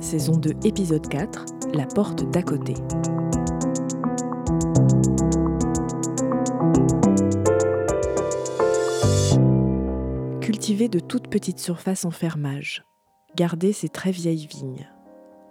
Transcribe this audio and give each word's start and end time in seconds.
saison 0.00 0.36
2, 0.36 0.52
épisode 0.64 1.06
4, 1.08 1.44
La 1.74 1.84
porte 1.84 2.28
d'à 2.30 2.42
côté. 2.42 2.74
Cultiver 10.40 10.88
de 10.88 11.00
toutes 11.00 11.28
petites 11.28 11.58
surfaces 11.58 12.06
en 12.06 12.10
fermage, 12.10 12.82
garder 13.36 13.72
ces 13.74 13.90
très 13.90 14.10
vieilles 14.10 14.46
vignes, 14.46 14.88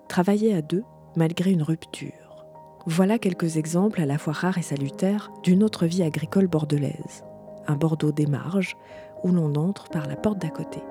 travailler 0.07 0.55
à 0.55 0.63
deux 0.63 0.83
malgré 1.15 1.51
une 1.51 1.63
rupture. 1.63 2.45
Voilà 2.87 3.19
quelques 3.19 3.57
exemples 3.57 4.01
à 4.01 4.07
la 4.07 4.17
fois 4.17 4.33
rares 4.33 4.57
et 4.57 4.63
salutaires 4.63 5.29
d'une 5.43 5.63
autre 5.63 5.85
vie 5.85 6.01
agricole 6.01 6.47
bordelaise, 6.47 7.23
un 7.67 7.75
Bordeaux 7.75 8.11
des 8.11 8.25
marges 8.25 8.75
où 9.23 9.31
l'on 9.31 9.53
entre 9.55 9.89
par 9.89 10.07
la 10.07 10.15
porte 10.15 10.39
d'à 10.39 10.49
côté. 10.49 10.81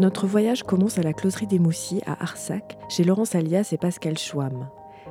Notre 0.00 0.26
voyage 0.26 0.62
commence 0.62 0.96
à 0.96 1.02
la 1.02 1.12
closerie 1.12 1.46
des 1.46 1.58
Moussy 1.58 2.00
à 2.06 2.22
Arsac, 2.22 2.78
chez 2.88 3.04
Laurence 3.04 3.34
Alias 3.34 3.68
et 3.72 3.76
Pascal 3.76 4.16
Schwamm. 4.16 4.70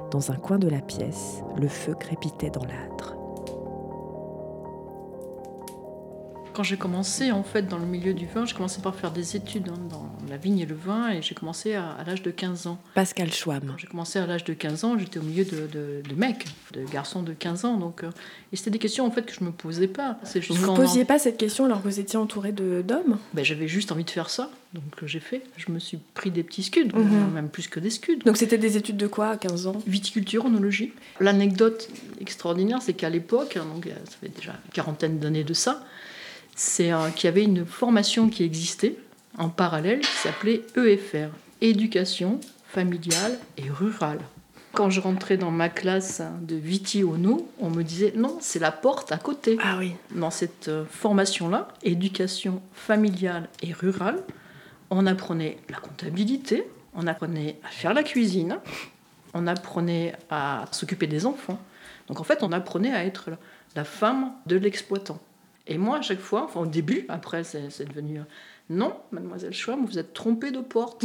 Dans 0.09 0.31
un 0.31 0.35
coin 0.35 0.57
de 0.57 0.67
la 0.67 0.81
pièce, 0.81 1.43
le 1.55 1.67
feu 1.67 1.93
crépitait 1.93 2.49
dans 2.49 2.65
l'âtre. 2.65 3.18
Quand 6.59 6.63
j'ai 6.63 6.75
commencé 6.75 7.31
en 7.31 7.41
fait 7.41 7.69
dans 7.69 7.77
le 7.77 7.85
milieu 7.85 8.13
du 8.13 8.25
vin, 8.27 8.45
j'ai 8.45 8.53
commencé 8.53 8.81
par 8.81 8.93
faire 8.93 9.11
des 9.11 9.37
études 9.37 9.69
hein, 9.69 9.79
dans 9.89 10.11
la 10.29 10.35
vigne 10.35 10.59
et 10.59 10.65
le 10.65 10.75
vin 10.75 11.09
et 11.09 11.21
j'ai 11.21 11.33
commencé 11.33 11.73
à, 11.73 11.91
à 11.91 12.03
l'âge 12.03 12.21
de 12.21 12.31
15 12.31 12.67
ans. 12.67 12.77
Pascal. 12.95 13.29
Quand 13.65 13.77
j'ai 13.77 13.87
commencé 13.87 14.19
à 14.19 14.25
l'âge 14.25 14.43
de 14.43 14.51
15 14.53 14.83
ans, 14.83 14.97
j'étais 14.99 15.19
au 15.19 15.23
milieu 15.23 15.45
de, 15.45 15.67
de- 15.67 16.01
de 16.05 16.15
mecs, 16.15 16.43
de 16.73 16.83
garçons 16.83 17.23
de 17.23 17.31
15 17.31 17.63
ans. 17.63 17.77
Donc, 17.77 18.03
euh, 18.03 18.09
et 18.51 18.57
c'était 18.57 18.71
des 18.71 18.77
questions 18.77 19.05
en 19.05 19.11
fait 19.11 19.21
que 19.25 19.31
je 19.33 19.41
me 19.45 19.51
posais 19.51 19.87
pas. 19.87 20.19
Vous 20.49 20.69
ne 20.71 20.75
posiez 20.75 21.05
pas 21.05 21.17
cette 21.17 21.37
question 21.37 21.63
alors 21.63 21.81
que 21.81 21.87
vous 21.87 22.01
étiez 22.01 22.19
entouré 22.19 22.51
d'hommes 22.51 23.19
Ben, 23.33 23.45
j'avais 23.45 23.69
juste 23.69 23.93
envie 23.93 24.03
de 24.03 24.09
faire 24.09 24.29
ça, 24.29 24.51
donc 24.73 24.83
euh, 25.01 25.07
j'ai 25.07 25.21
fait. 25.21 25.43
Je 25.55 25.71
me 25.71 25.79
suis 25.79 25.99
pris 26.13 26.29
des 26.29 26.43
petits 26.43 26.63
scuds, 26.63 26.91
Mhm. 26.93 27.31
même 27.35 27.47
plus 27.47 27.69
que 27.69 27.79
des 27.79 27.89
scuds. 27.89 28.19
Donc 28.25 28.35
c'était 28.35 28.57
des 28.57 28.75
études 28.75 28.97
de 28.97 29.07
quoi 29.07 29.29
à 29.29 29.37
15 29.37 29.65
ans? 29.67 29.81
Viticulture, 29.87 30.43
onologie. 30.47 30.91
L'anecdote 31.21 31.87
extraordinaire, 32.19 32.81
c'est 32.81 32.95
qu'à 32.95 33.09
l'époque, 33.09 33.55
hein, 33.55 33.65
donc 33.73 33.87
euh, 33.87 33.91
ça 34.03 34.17
fait 34.19 34.27
déjà 34.35 34.51
une 34.65 34.71
quarantaine 34.73 35.19
d'années 35.19 35.45
de 35.45 35.53
ça, 35.53 35.85
c'est 36.59 36.91
qu'il 37.15 37.25
y 37.25 37.27
avait 37.29 37.45
une 37.45 37.65
formation 37.65 38.27
qui 38.27 38.43
existait 38.43 38.97
en 39.37 39.47
parallèle 39.47 40.01
qui 40.01 40.11
s'appelait 40.11 40.61
EFR, 40.75 41.29
éducation 41.61 42.41
familiale 42.67 43.39
et 43.55 43.69
rurale. 43.69 44.19
Quand 44.73 44.89
je 44.89 44.99
rentrais 44.99 45.37
dans 45.37 45.51
ma 45.51 45.69
classe 45.69 46.21
de 46.41 46.57
Viti 46.57 47.05
Ono, 47.05 47.49
on 47.59 47.69
me 47.69 47.81
disait 47.81 48.11
non, 48.17 48.37
c'est 48.41 48.59
la 48.59 48.73
porte 48.73 49.13
à 49.13 49.17
côté. 49.17 49.57
Ah 49.63 49.77
oui. 49.79 49.95
Dans 50.13 50.31
cette 50.31 50.67
euh, 50.67 50.83
formation-là, 50.83 51.69
éducation 51.81 52.61
familiale 52.73 53.47
et 53.63 53.71
rurale, 53.71 54.21
on 54.89 55.07
apprenait 55.07 55.59
la 55.69 55.77
comptabilité, 55.77 56.69
on 56.93 57.07
apprenait 57.07 57.57
à 57.63 57.69
faire 57.69 57.93
la 57.93 58.03
cuisine, 58.03 58.59
on 59.33 59.47
apprenait 59.47 60.13
à 60.29 60.65
s'occuper 60.71 61.07
des 61.07 61.25
enfants. 61.25 61.59
Donc 62.09 62.19
en 62.19 62.25
fait, 62.25 62.43
on 62.43 62.51
apprenait 62.51 62.93
à 62.93 63.05
être 63.05 63.29
la 63.77 63.85
femme 63.85 64.33
de 64.45 64.57
l'exploitant. 64.57 65.19
Et 65.69 65.77
moi, 65.77 65.99
à 65.99 66.01
chaque 66.01 66.19
fois, 66.19 66.43
enfin 66.43 66.59
au 66.61 66.65
début, 66.65 67.05
après 67.09 67.43
c'est 67.43 67.87
devenu 67.87 68.19
euh, 68.19 68.23
non, 68.69 68.93
mademoiselle 69.11 69.53
Schwamm, 69.53 69.85
vous 69.85 69.97
êtes 69.97 70.13
trompée 70.13 70.51
de 70.51 70.59
porte. 70.59 71.03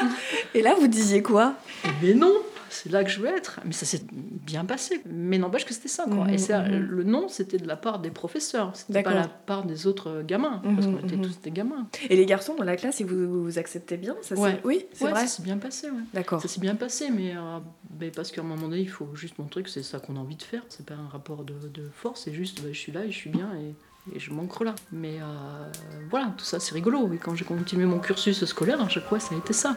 Et 0.54 0.62
là 0.62 0.74
vous 0.78 0.86
disiez 0.88 1.22
quoi? 1.22 1.54
Mais 2.02 2.14
non, 2.14 2.32
c'est 2.68 2.90
là 2.92 3.02
que 3.02 3.10
je 3.10 3.20
veux 3.20 3.26
être. 3.28 3.58
Mais 3.64 3.72
ça 3.72 3.84
s'est 3.86 4.02
bien 4.12 4.64
passé. 4.64 5.00
Mais 5.06 5.36
n'empêche 5.38 5.64
que 5.64 5.74
c'était 5.74 5.88
ça. 5.88 6.04
Quoi. 6.04 6.30
Et 6.30 6.38
ça, 6.38 6.60
mhm. 6.62 6.78
le 6.78 7.02
non, 7.04 7.26
c'était 7.28 7.58
de 7.58 7.66
la 7.66 7.76
part 7.76 7.98
des 7.98 8.10
professeurs. 8.10 8.70
C'était 8.74 9.02
pas 9.02 9.14
la 9.14 9.26
part 9.26 9.64
des 9.64 9.88
autres 9.88 10.22
gamins. 10.22 10.60
Parce 10.62 10.86
Mhm, 10.86 11.00
qu'on 11.00 11.06
était 11.06 11.16
tous 11.16 11.40
des 11.40 11.50
gamins. 11.50 11.88
Et 12.08 12.16
les 12.16 12.26
garçons 12.26 12.54
dans 12.54 12.62
la 12.64 12.76
classe, 12.76 13.00
ils 13.00 13.06
vous, 13.06 13.42
vous 13.44 13.58
acceptaient 13.58 13.96
bien 13.96 14.14
ça, 14.22 14.36
Ouais. 14.36 14.60
Oui, 14.64 14.86
c'est 14.92 15.04
Ouais, 15.06 15.10
vrai. 15.10 15.20
ça 15.22 15.26
s'est 15.26 15.42
bien 15.42 15.58
passé. 15.58 15.88
Ouais. 15.90 15.98
D'accord. 16.14 16.40
Ça 16.40 16.46
s'est 16.48 16.60
bien 16.60 16.76
passé, 16.76 17.10
mais, 17.10 17.34
euh, 17.36 17.58
mais 17.98 18.10
parce 18.10 18.30
qu'à 18.30 18.40
un 18.40 18.44
moment 18.44 18.68
donné, 18.68 18.80
il 18.82 18.88
faut 18.88 19.08
juste 19.14 19.38
montrer 19.40 19.64
que 19.64 19.70
c'est 19.70 19.82
ça 19.82 19.98
qu'on 19.98 20.14
a 20.16 20.20
envie 20.20 20.36
de 20.36 20.42
faire. 20.44 20.62
C'est 20.68 20.86
pas 20.86 20.94
un 20.94 21.08
rapport 21.08 21.42
de, 21.44 21.54
de 21.72 21.88
force, 21.92 22.22
c'est 22.24 22.32
juste 22.34 22.60
bah, 22.62 22.68
je 22.70 22.78
suis 22.78 22.92
là 22.92 23.04
et 23.04 23.10
je 23.10 23.16
suis 23.16 23.30
bien 23.30 23.50
et, 23.56 23.74
et 24.14 24.18
je 24.18 24.32
m'ancre 24.32 24.64
là. 24.64 24.74
Mais 24.92 25.18
euh, 25.20 25.72
voilà, 26.10 26.32
tout 26.36 26.44
ça 26.44 26.60
c'est 26.60 26.74
rigolo. 26.74 27.12
Et 27.12 27.18
quand 27.18 27.34
j'ai 27.34 27.44
continué 27.44 27.84
mon 27.84 27.98
cursus 27.98 28.44
scolaire, 28.44 28.80
à 28.80 28.88
chaque 28.88 29.06
fois 29.06 29.20
ça 29.20 29.34
a 29.34 29.38
été 29.38 29.52
ça. 29.52 29.76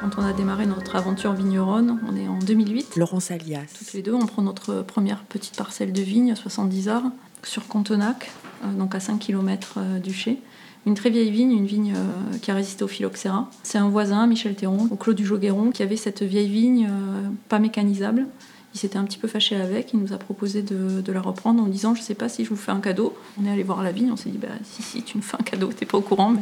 Quand 0.00 0.18
on 0.18 0.24
a 0.24 0.32
démarré 0.32 0.66
notre 0.66 0.96
aventure 0.96 1.32
vigneronne, 1.32 2.00
on 2.06 2.16
est 2.16 2.26
en 2.26 2.38
2008. 2.38 2.96
Laurence 2.96 3.30
Alias. 3.30 3.72
Toutes 3.78 3.92
les 3.92 4.02
deux, 4.02 4.12
on 4.12 4.26
prend 4.26 4.42
notre 4.42 4.82
première 4.82 5.22
petite 5.22 5.56
parcelle 5.56 5.92
de 5.92 6.02
vigne, 6.02 6.34
70 6.34 6.88
arts, 6.88 7.04
sur 7.44 7.66
Contenac, 7.68 8.30
donc 8.78 8.94
à 8.94 9.00
5 9.00 9.18
km 9.18 9.78
du 10.02 10.12
Chez. 10.12 10.38
Une 10.84 10.94
très 10.94 11.10
vieille 11.10 11.30
vigne, 11.30 11.52
une 11.52 11.66
vigne 11.66 11.94
euh, 11.96 12.38
qui 12.38 12.50
a 12.50 12.54
résisté 12.54 12.82
au 12.82 12.88
phylloxéra. 12.88 13.48
C'est 13.62 13.78
un 13.78 13.88
voisin, 13.88 14.26
Michel 14.26 14.54
Théron, 14.54 14.88
au 14.90 14.96
Clos 14.96 15.12
du 15.12 15.24
Jogueron, 15.24 15.70
qui 15.70 15.82
avait 15.82 15.96
cette 15.96 16.22
vieille 16.22 16.48
vigne 16.48 16.88
euh, 16.90 17.28
pas 17.48 17.60
mécanisable. 17.60 18.26
Il 18.74 18.78
s'était 18.78 18.96
un 18.96 19.04
petit 19.04 19.18
peu 19.18 19.28
fâché 19.28 19.56
avec, 19.56 19.92
il 19.92 20.00
nous 20.00 20.12
a 20.12 20.18
proposé 20.18 20.62
de, 20.62 21.12
la 21.12 21.20
reprendre 21.20 21.62
en 21.62 21.66
disant 21.66 21.94
Je 21.94 22.00
sais 22.00 22.14
pas 22.14 22.28
si 22.28 22.44
je 22.44 22.50
vous 22.50 22.56
fais 22.56 22.72
un 22.72 22.80
cadeau. 22.80 23.14
On 23.40 23.44
est 23.46 23.50
allé 23.50 23.62
voir 23.62 23.82
la 23.82 23.92
vigne, 23.92 24.10
on 24.10 24.16
s'est 24.16 24.30
dit 24.30 24.38
bah, 24.38 24.48
Si, 24.64 24.82
si, 24.82 25.02
tu 25.02 25.18
me 25.18 25.22
fais 25.22 25.36
un 25.38 25.44
cadeau, 25.44 25.70
t'es 25.72 25.84
pas 25.84 25.98
au 25.98 26.02
courant. 26.02 26.30
Mais... 26.30 26.40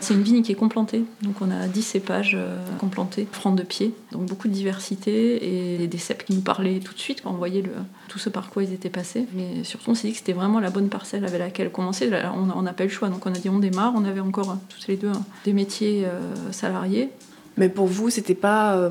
C'est 0.00 0.12
une 0.12 0.22
vigne 0.22 0.42
qui 0.42 0.52
est 0.52 0.56
complantée, 0.56 1.04
donc 1.22 1.36
on 1.40 1.50
a 1.50 1.66
10 1.66 1.80
cépages 1.80 2.36
euh, 2.38 2.58
complantés, 2.78 3.26
francs 3.32 3.56
de 3.56 3.62
pied, 3.62 3.94
donc 4.12 4.26
beaucoup 4.26 4.48
de 4.48 4.52
diversité 4.52 5.78
et 5.82 5.86
des 5.86 5.98
cèpes 5.98 6.24
qui 6.26 6.34
nous 6.34 6.42
parlaient 6.42 6.80
tout 6.80 6.92
de 6.92 6.98
suite 6.98 7.22
quand 7.22 7.30
on 7.30 7.36
voyait 7.36 7.62
tout 8.08 8.18
ce 8.18 8.28
par 8.28 8.50
quoi 8.50 8.64
ils 8.64 8.74
étaient 8.74 8.90
passés. 8.90 9.26
Mais 9.32 9.64
surtout, 9.64 9.90
on 9.90 9.94
s'est 9.94 10.08
dit 10.08 10.12
que 10.12 10.18
c'était 10.18 10.34
vraiment 10.34 10.60
la 10.60 10.68
bonne 10.68 10.90
parcelle 10.90 11.24
avec 11.24 11.38
laquelle 11.38 11.70
commencer. 11.70 12.10
On 12.34 12.62
n'a 12.62 12.72
pas 12.74 12.84
le 12.84 12.90
choix, 12.90 13.08
donc 13.08 13.24
on 13.24 13.30
a 13.30 13.38
dit 13.38 13.48
on 13.48 13.58
démarre. 13.58 13.94
On 13.96 14.04
avait 14.04 14.20
encore 14.20 14.58
toutes 14.68 14.86
les 14.88 14.96
deux 14.96 15.12
des 15.44 15.52
métiers 15.52 16.04
euh, 16.04 16.52
salariés. 16.52 17.10
Mais 17.56 17.68
pour 17.68 17.86
vous, 17.86 18.10
c'était 18.10 18.34
pas 18.34 18.76
euh, 18.76 18.90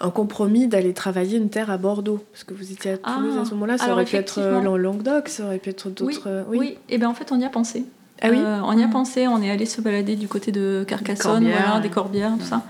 un 0.00 0.10
compromis 0.10 0.68
d'aller 0.68 0.92
travailler 0.94 1.36
une 1.38 1.50
terre 1.50 1.70
à 1.70 1.76
Bordeaux? 1.78 2.24
Parce 2.32 2.44
que 2.44 2.54
vous 2.54 2.70
étiez 2.72 2.92
à 2.92 2.96
Ah, 3.02 3.14
Toulouse 3.16 3.36
à 3.38 3.44
ce 3.44 3.50
moment-là, 3.54 3.78
ça 3.78 3.92
aurait 3.92 4.04
pu 4.04 4.16
être 4.16 4.38
euh, 4.38 4.60
le 4.60 4.76
Languedoc, 4.76 5.28
ça 5.28 5.44
aurait 5.46 5.58
pu 5.58 5.70
être 5.70 5.88
d'autres. 5.90 6.22
euh, 6.26 6.44
Oui, 6.48 6.76
et 6.88 6.98
bien 6.98 7.08
en 7.08 7.14
fait, 7.14 7.32
on 7.32 7.40
y 7.40 7.44
a 7.44 7.48
pensé. 7.50 7.84
Ah 8.22 8.28
oui? 8.30 8.38
Euh, 8.38 8.60
on 8.64 8.76
y 8.78 8.82
a 8.82 8.86
Mhm. 8.86 8.92
pensé, 8.92 9.28
on 9.28 9.40
est 9.42 9.50
allé 9.50 9.66
se 9.66 9.80
balader 9.80 10.16
du 10.16 10.28
côté 10.28 10.50
de 10.52 10.84
Carcassonne, 10.86 11.32
Corbières, 11.44 11.52
voilà, 11.60 11.74
ouais. 11.76 11.80
des 11.82 11.88
Corbières, 11.90 12.32
tout 12.38 12.44
ça. 12.46 12.62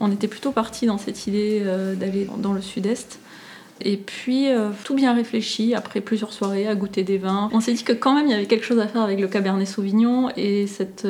On 0.00 0.10
était 0.12 0.28
plutôt 0.28 0.50
parti 0.52 0.86
dans 0.86 0.98
cette 0.98 1.26
idée 1.26 1.62
euh, 1.64 1.94
d'aller 1.94 2.28
dans 2.38 2.52
le 2.52 2.60
sud-est. 2.60 3.18
Et 3.82 3.96
puis, 3.98 4.50
euh, 4.50 4.70
tout 4.84 4.94
bien 4.94 5.12
réfléchi, 5.14 5.74
après 5.74 6.00
plusieurs 6.00 6.32
soirées 6.32 6.66
à 6.66 6.74
goûter 6.74 7.02
des 7.02 7.18
vins, 7.18 7.50
on 7.52 7.60
s'est 7.60 7.72
dit 7.74 7.84
que 7.84 7.92
quand 7.92 8.14
même 8.14 8.26
il 8.26 8.30
y 8.30 8.34
avait 8.34 8.46
quelque 8.46 8.64
chose 8.64 8.78
à 8.78 8.86
faire 8.88 9.02
avec 9.02 9.20
le 9.20 9.28
Cabernet 9.28 9.66
Sauvignon 9.68 10.30
et 10.36 10.66
cette 10.66 11.06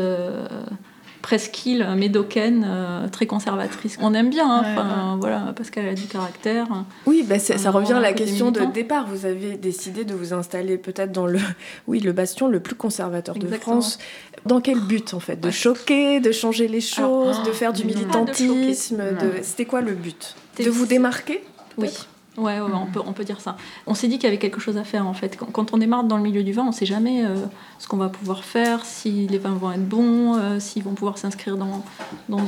presqu'île 1.26 1.84
médocaine 1.96 2.64
euh, 2.64 3.08
très 3.08 3.26
conservatrice. 3.26 3.98
On 4.00 4.14
aime 4.14 4.30
bien, 4.30 4.48
hein, 4.48 4.60
Ouais, 4.62 4.80
enfin, 4.80 5.16
voilà, 5.20 5.52
parce 5.56 5.70
qu'elle 5.70 5.88
a 5.88 5.94
du 5.94 6.04
caractère. 6.06 6.68
Oui, 7.04 7.24
bah, 7.28 7.40
ça 7.40 7.54
Euh, 7.54 7.70
revient 7.72 7.94
à 7.94 8.00
la 8.00 8.12
question 8.12 8.52
de 8.52 8.60
départ. 8.66 9.08
Vous 9.08 9.26
avez 9.26 9.56
décidé 9.56 10.04
de 10.04 10.14
vous 10.14 10.32
installer 10.32 10.78
peut-être 10.78 11.10
dans 11.10 11.26
le, 11.26 11.40
oui, 11.88 11.98
le 11.98 12.12
bastion 12.12 12.46
le 12.46 12.60
plus 12.60 12.76
conservateur 12.76 13.34
de. 13.34 13.48
France. 13.48 13.98
Dans 14.44 14.60
quel 14.60 14.78
but 14.78 15.14
en 15.14 15.18
fait? 15.20 15.40
De 15.40 15.46
Ouais. 15.46 15.52
choquer, 15.52 16.20
de 16.20 16.30
changer 16.30 16.68
les 16.68 16.80
choses, 16.80 17.34
Alors, 17.38 17.42
de 17.42 17.50
faire 17.50 17.72
du 17.72 17.84
militantisme. 17.84 18.98
De 18.98 19.42
C'était 19.42 19.64
quoi 19.64 19.80
le 19.80 19.94
but? 19.94 20.36
De 20.60 20.70
vous 20.70 20.86
démarquer 20.86 21.42
Oui. 21.76 21.88
Ouais, 22.36 22.60
on, 22.60 22.86
peut, 22.86 23.00
on 23.04 23.12
peut 23.12 23.24
dire 23.24 23.40
ça. 23.40 23.56
On 23.86 23.94
s'est 23.94 24.08
dit 24.08 24.16
qu'il 24.16 24.24
y 24.24 24.26
avait 24.26 24.38
quelque 24.38 24.60
chose 24.60 24.76
à 24.76 24.84
faire 24.84 25.06
en 25.06 25.14
fait. 25.14 25.36
Quand, 25.38 25.46
quand 25.46 25.72
on 25.72 25.78
démarre 25.78 26.04
dans 26.04 26.18
le 26.18 26.22
milieu 26.22 26.42
du 26.42 26.52
vin, 26.52 26.64
on 26.64 26.66
ne 26.66 26.72
sait 26.72 26.86
jamais 26.86 27.24
euh, 27.24 27.34
ce 27.78 27.88
qu'on 27.88 27.96
va 27.96 28.08
pouvoir 28.08 28.44
faire, 28.44 28.84
si 28.84 29.26
les 29.26 29.38
vins 29.38 29.54
vont 29.54 29.72
être 29.72 29.88
bons, 29.88 30.36
euh, 30.36 30.60
s'ils 30.60 30.82
vont 30.82 30.92
pouvoir 30.92 31.16
s'inscrire 31.16 31.56
dans, 31.56 31.82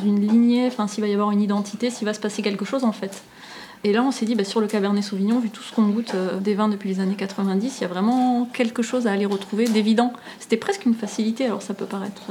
une 0.05 0.21
lignée, 0.21 0.67
enfin 0.67 0.87
s'il 0.87 1.03
va 1.03 1.09
y 1.09 1.15
avoir 1.15 1.31
une 1.31 1.41
identité, 1.41 1.91
s'il 1.91 2.05
va 2.05 2.13
se 2.13 2.21
passer 2.21 2.43
quelque 2.43 2.67
chose 2.67 2.85
en 2.85 2.93
fait. 2.93 3.23
Et 3.85 3.93
là, 3.93 4.03
on 4.03 4.11
s'est 4.11 4.27
dit, 4.27 4.35
bah, 4.35 4.43
sur 4.43 4.61
le 4.61 4.67
Cabernet 4.67 5.05
Sauvignon, 5.05 5.39
vu 5.39 5.51
tout 5.51 5.63
ce 5.63 5.73
qu'on 5.73 5.87
goûte 5.87 6.13
euh, 6.15 6.41
des 6.41 6.55
vins 6.55 6.69
depuis 6.69 6.89
les 6.91 7.01
années 7.01 7.15
90, 7.15 7.79
il 7.79 7.83
y 7.83 7.85
a 7.85 7.89
vraiment 7.89 8.47
quelque 8.53 8.83
chose 8.83 9.07
à 9.07 9.13
aller 9.13 9.25
retrouver 9.25 9.67
d'évident. 9.67 10.13
C'était 10.41 10.57
presque 10.57 10.85
une 10.85 10.95
facilité, 10.95 11.47
alors 11.47 11.63
ça 11.63 11.75
peut 11.75 11.87
paraître 11.87 12.23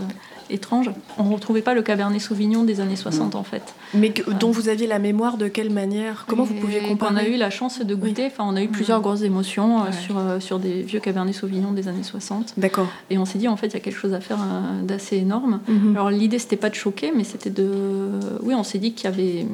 étrange. 0.50 0.92
On 1.18 1.26
ne 1.26 1.34
retrouvait 1.34 1.62
pas 1.62 1.74
le 1.74 1.82
Cabernet 1.82 2.22
Sauvignon 2.22 2.64
des 2.64 2.80
années 2.80 2.96
60 2.96 3.36
en 3.36 3.44
fait. 3.44 3.64
Mais 3.94 4.12
que- 4.12 4.30
dont 4.32 4.52
vous 4.52 4.70
aviez 4.70 4.88
la 4.88 5.00
mémoire 5.00 5.38
de 5.38 5.48
quelle 5.48 5.70
manière? 5.72 6.26
Comment 6.28 6.44
vous 6.44 6.56
pouviez 6.56 6.82
comparer? 6.82 7.18
a 7.18 7.28
eu 7.28 7.38
la 7.38 7.50
chance 7.50 7.80
de 7.80 7.96
goûter. 7.96 8.26
Enfin, 8.28 8.44
on 8.48 8.56
a 8.56 8.62
eu 8.64 8.68
plusieurs 8.68 9.02
grosses 9.02 9.22
émotions 9.22 9.82
euh, 9.84 9.92
sur, 9.92 10.18
euh, 10.18 10.40
sur 10.40 10.60
des 10.60 10.82
vieux 10.82 11.00
Cabernet 11.00 11.34
Sauvignon 11.34 11.72
des 11.72 11.88
années 11.88 12.04
60. 12.04 12.54
D'accord. 12.58 12.88
Et 13.10 13.18
on 13.18 13.26
s'est 13.26 13.38
dit, 13.38 13.48
en 13.48 13.58
fait, 13.58 13.68
il 13.68 13.74
y 13.74 13.78
a 13.78 13.80
quelque 13.80 13.98
chose 13.98 14.14
à 14.14 14.20
faire 14.20 14.40
euh, 14.40 14.84
d'assez 14.84 15.18
énorme. 15.18 15.60
Mhm. 15.68 15.96
Alors, 15.96 16.10
l'idée, 16.10 16.40
c'était 16.40 16.58
pas 16.58 16.70
de 16.70 16.76
choquer, 16.76 17.12
mais 17.16 17.24
c'était 17.24 17.50
de. 17.50 17.70
Oui, 18.42 18.54
on 18.56 18.64
s'est 18.64 18.80
dit 18.80 18.94
qu'il 18.94 19.06
y 19.06 19.14
avait 19.14 19.46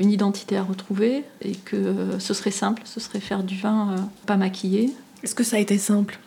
une 0.00 0.10
identité 0.10 0.56
à 0.56 0.62
retrouver 0.62 1.24
et 1.42 1.52
que 1.52 1.76
ce 2.18 2.34
serait 2.34 2.50
simple, 2.50 2.82
ce 2.84 3.00
serait 3.00 3.20
faire 3.20 3.42
du 3.42 3.56
vin 3.56 3.96
pas 4.26 4.36
maquillé. 4.36 4.92
Est-ce 5.22 5.34
que 5.34 5.44
ça 5.44 5.56
a 5.56 5.58
été 5.58 5.78
simple? 5.78 6.18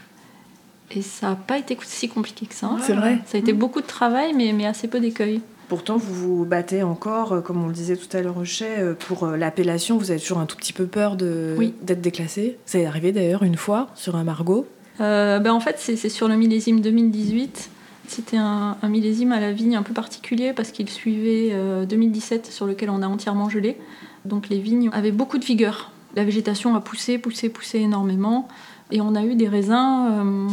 Et 0.95 1.01
ça 1.01 1.29
n'a 1.29 1.35
pas 1.35 1.57
été 1.57 1.77
si 1.83 2.09
compliqué 2.09 2.45
que 2.45 2.53
ça. 2.55 2.67
hein. 2.67 2.77
C'est 2.81 2.93
vrai. 2.93 3.19
Ça 3.25 3.37
a 3.37 3.39
été 3.41 3.53
beaucoup 3.53 3.81
de 3.81 3.87
travail, 3.87 4.33
mais, 4.35 4.53
mais 4.53 4.65
assez 4.65 4.87
peu 4.87 4.99
d'écueils. 4.99 5.41
Pourtant, 5.69 5.95
vous 5.97 6.13
vous 6.39 6.45
battez 6.45 6.83
encore, 6.83 7.31
euh, 7.31 7.41
comme 7.41 7.63
on 7.63 7.67
le 7.67 7.73
disait 7.73 7.95
tout 7.95 8.15
à 8.17 8.21
l'heure 8.21 8.37
au 8.37 8.43
chai, 8.43 8.67
euh, 8.79 8.93
pour 8.93 9.23
euh, 9.23 9.37
l'appellation. 9.37 9.97
Vous 9.97 10.11
avez 10.11 10.19
toujours 10.19 10.39
un 10.39 10.45
tout 10.45 10.57
petit 10.57 10.73
peu 10.73 10.85
peur 10.85 11.15
de- 11.15 11.55
Oui. 11.57 11.73
d'être 11.81 12.01
déclassé. 12.01 12.57
Ça 12.65 12.77
est 12.79 12.85
arrivé 12.85 13.11
d'ailleurs 13.13 13.43
une 13.43 13.55
fois 13.55 13.87
sur 13.95 14.15
un 14.17 14.23
Margot. 14.25 14.67
Euh, 14.99 15.39
ben, 15.39 15.53
en 15.53 15.61
fait, 15.61 15.75
c'est 15.79 15.95
c'est 15.95 16.09
sur 16.09 16.27
le 16.27 16.35
millésime 16.35 16.81
2018. 16.81 17.69
C'était 18.07 18.35
un, 18.35 18.75
un 18.81 18.89
millésime 18.89 19.31
à 19.31 19.39
la 19.39 19.53
vigne 19.53 19.77
un 19.77 19.83
peu 19.83 19.93
particulier 19.93 20.51
parce 20.51 20.71
qu'il 20.71 20.89
suivait 20.89 21.51
euh, 21.53 21.85
2017 21.85 22.47
sur 22.47 22.65
lequel 22.65 22.89
on 22.89 23.01
a 23.01 23.07
entièrement 23.07 23.49
gelé. 23.49 23.77
Donc 24.25 24.49
les 24.49 24.59
vignes 24.59 24.89
avaient 24.91 25.11
beaucoup 25.13 25.37
de 25.37 25.45
vigueur. 25.45 25.91
La 26.17 26.25
végétation 26.25 26.75
a 26.75 26.81
poussé, 26.81 27.17
poussé, 27.17 27.47
poussé 27.47 27.79
énormément. 27.79 28.49
Et 28.91 29.01
on 29.01 29.15
a 29.15 29.23
eu 29.23 29.35
des 29.35 29.47
raisins 29.47 30.07
euh, 30.09 30.47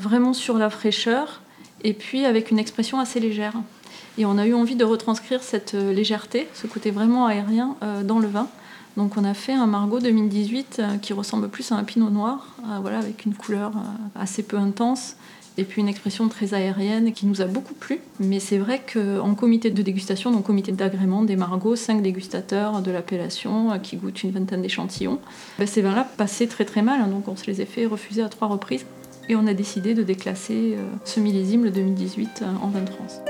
vraiment 0.00 0.32
sur 0.32 0.58
la 0.58 0.70
fraîcheur 0.70 1.40
et 1.84 1.92
puis 1.92 2.24
avec 2.24 2.50
une 2.50 2.58
expression 2.58 2.98
assez 3.00 3.20
légère. 3.20 3.54
Et 4.18 4.26
on 4.26 4.36
a 4.36 4.46
eu 4.46 4.54
envie 4.54 4.74
de 4.74 4.84
retranscrire 4.84 5.42
cette 5.42 5.74
euh, 5.74 5.92
légèreté, 5.92 6.48
ce 6.52 6.66
côté 6.66 6.90
vraiment 6.90 7.26
aérien 7.26 7.76
euh, 7.82 8.02
dans 8.02 8.18
le 8.18 8.26
vin. 8.26 8.48
Donc 8.96 9.16
on 9.16 9.22
a 9.22 9.32
fait 9.32 9.52
un 9.52 9.66
Margot 9.66 10.00
2018 10.00 10.80
euh, 10.80 10.96
qui 10.98 11.12
ressemble 11.12 11.48
plus 11.48 11.70
à 11.70 11.76
un 11.76 11.84
Pinot 11.84 12.10
Noir, 12.10 12.48
voilà, 12.80 12.98
avec 12.98 13.24
une 13.24 13.34
couleur 13.34 13.72
assez 14.16 14.42
peu 14.42 14.56
intense 14.56 15.14
et 15.58 15.64
puis 15.64 15.82
une 15.82 15.88
expression 15.88 16.28
très 16.28 16.54
aérienne 16.54 17.12
qui 17.12 17.26
nous 17.26 17.42
a 17.42 17.46
beaucoup 17.46 17.74
plu. 17.74 18.00
Mais 18.20 18.38
c'est 18.38 18.58
vrai 18.58 18.80
qu'en 18.80 19.34
comité 19.34 19.70
de 19.70 19.82
dégustation, 19.82 20.30
donc 20.30 20.44
comité 20.44 20.72
d'agrément 20.72 21.22
des 21.22 21.36
Margots, 21.36 21.76
cinq 21.76 22.00
dégustateurs 22.00 22.80
de 22.80 22.90
l'appellation 22.92 23.72
euh, 23.72 23.78
qui 23.78 23.96
goûtent 23.96 24.22
une 24.22 24.30
vingtaine 24.30 24.62
d'échantillons, 24.62 25.18
ben, 25.58 25.66
ces 25.66 25.82
vins-là 25.82 26.06
passaient 26.16 26.46
très 26.46 26.64
très 26.64 26.80
mal, 26.80 27.00
hein, 27.00 27.08
donc 27.08 27.26
on 27.26 27.34
se 27.34 27.46
les 27.46 27.60
a 27.60 27.66
fait 27.66 27.86
refuser 27.86 28.22
à 28.22 28.28
trois 28.28 28.46
reprises. 28.46 28.86
Et 29.28 29.36
on 29.36 29.46
a 29.46 29.52
décidé 29.52 29.94
de 29.94 30.02
déclasser 30.02 30.76
euh, 30.76 30.82
ce 31.04 31.18
millésime, 31.20 31.64
le 31.64 31.70
2018, 31.70 32.42
euh, 32.42 32.46
en 32.62 32.68
vin 32.68 32.80
de 32.80 32.90
France. 32.90 33.20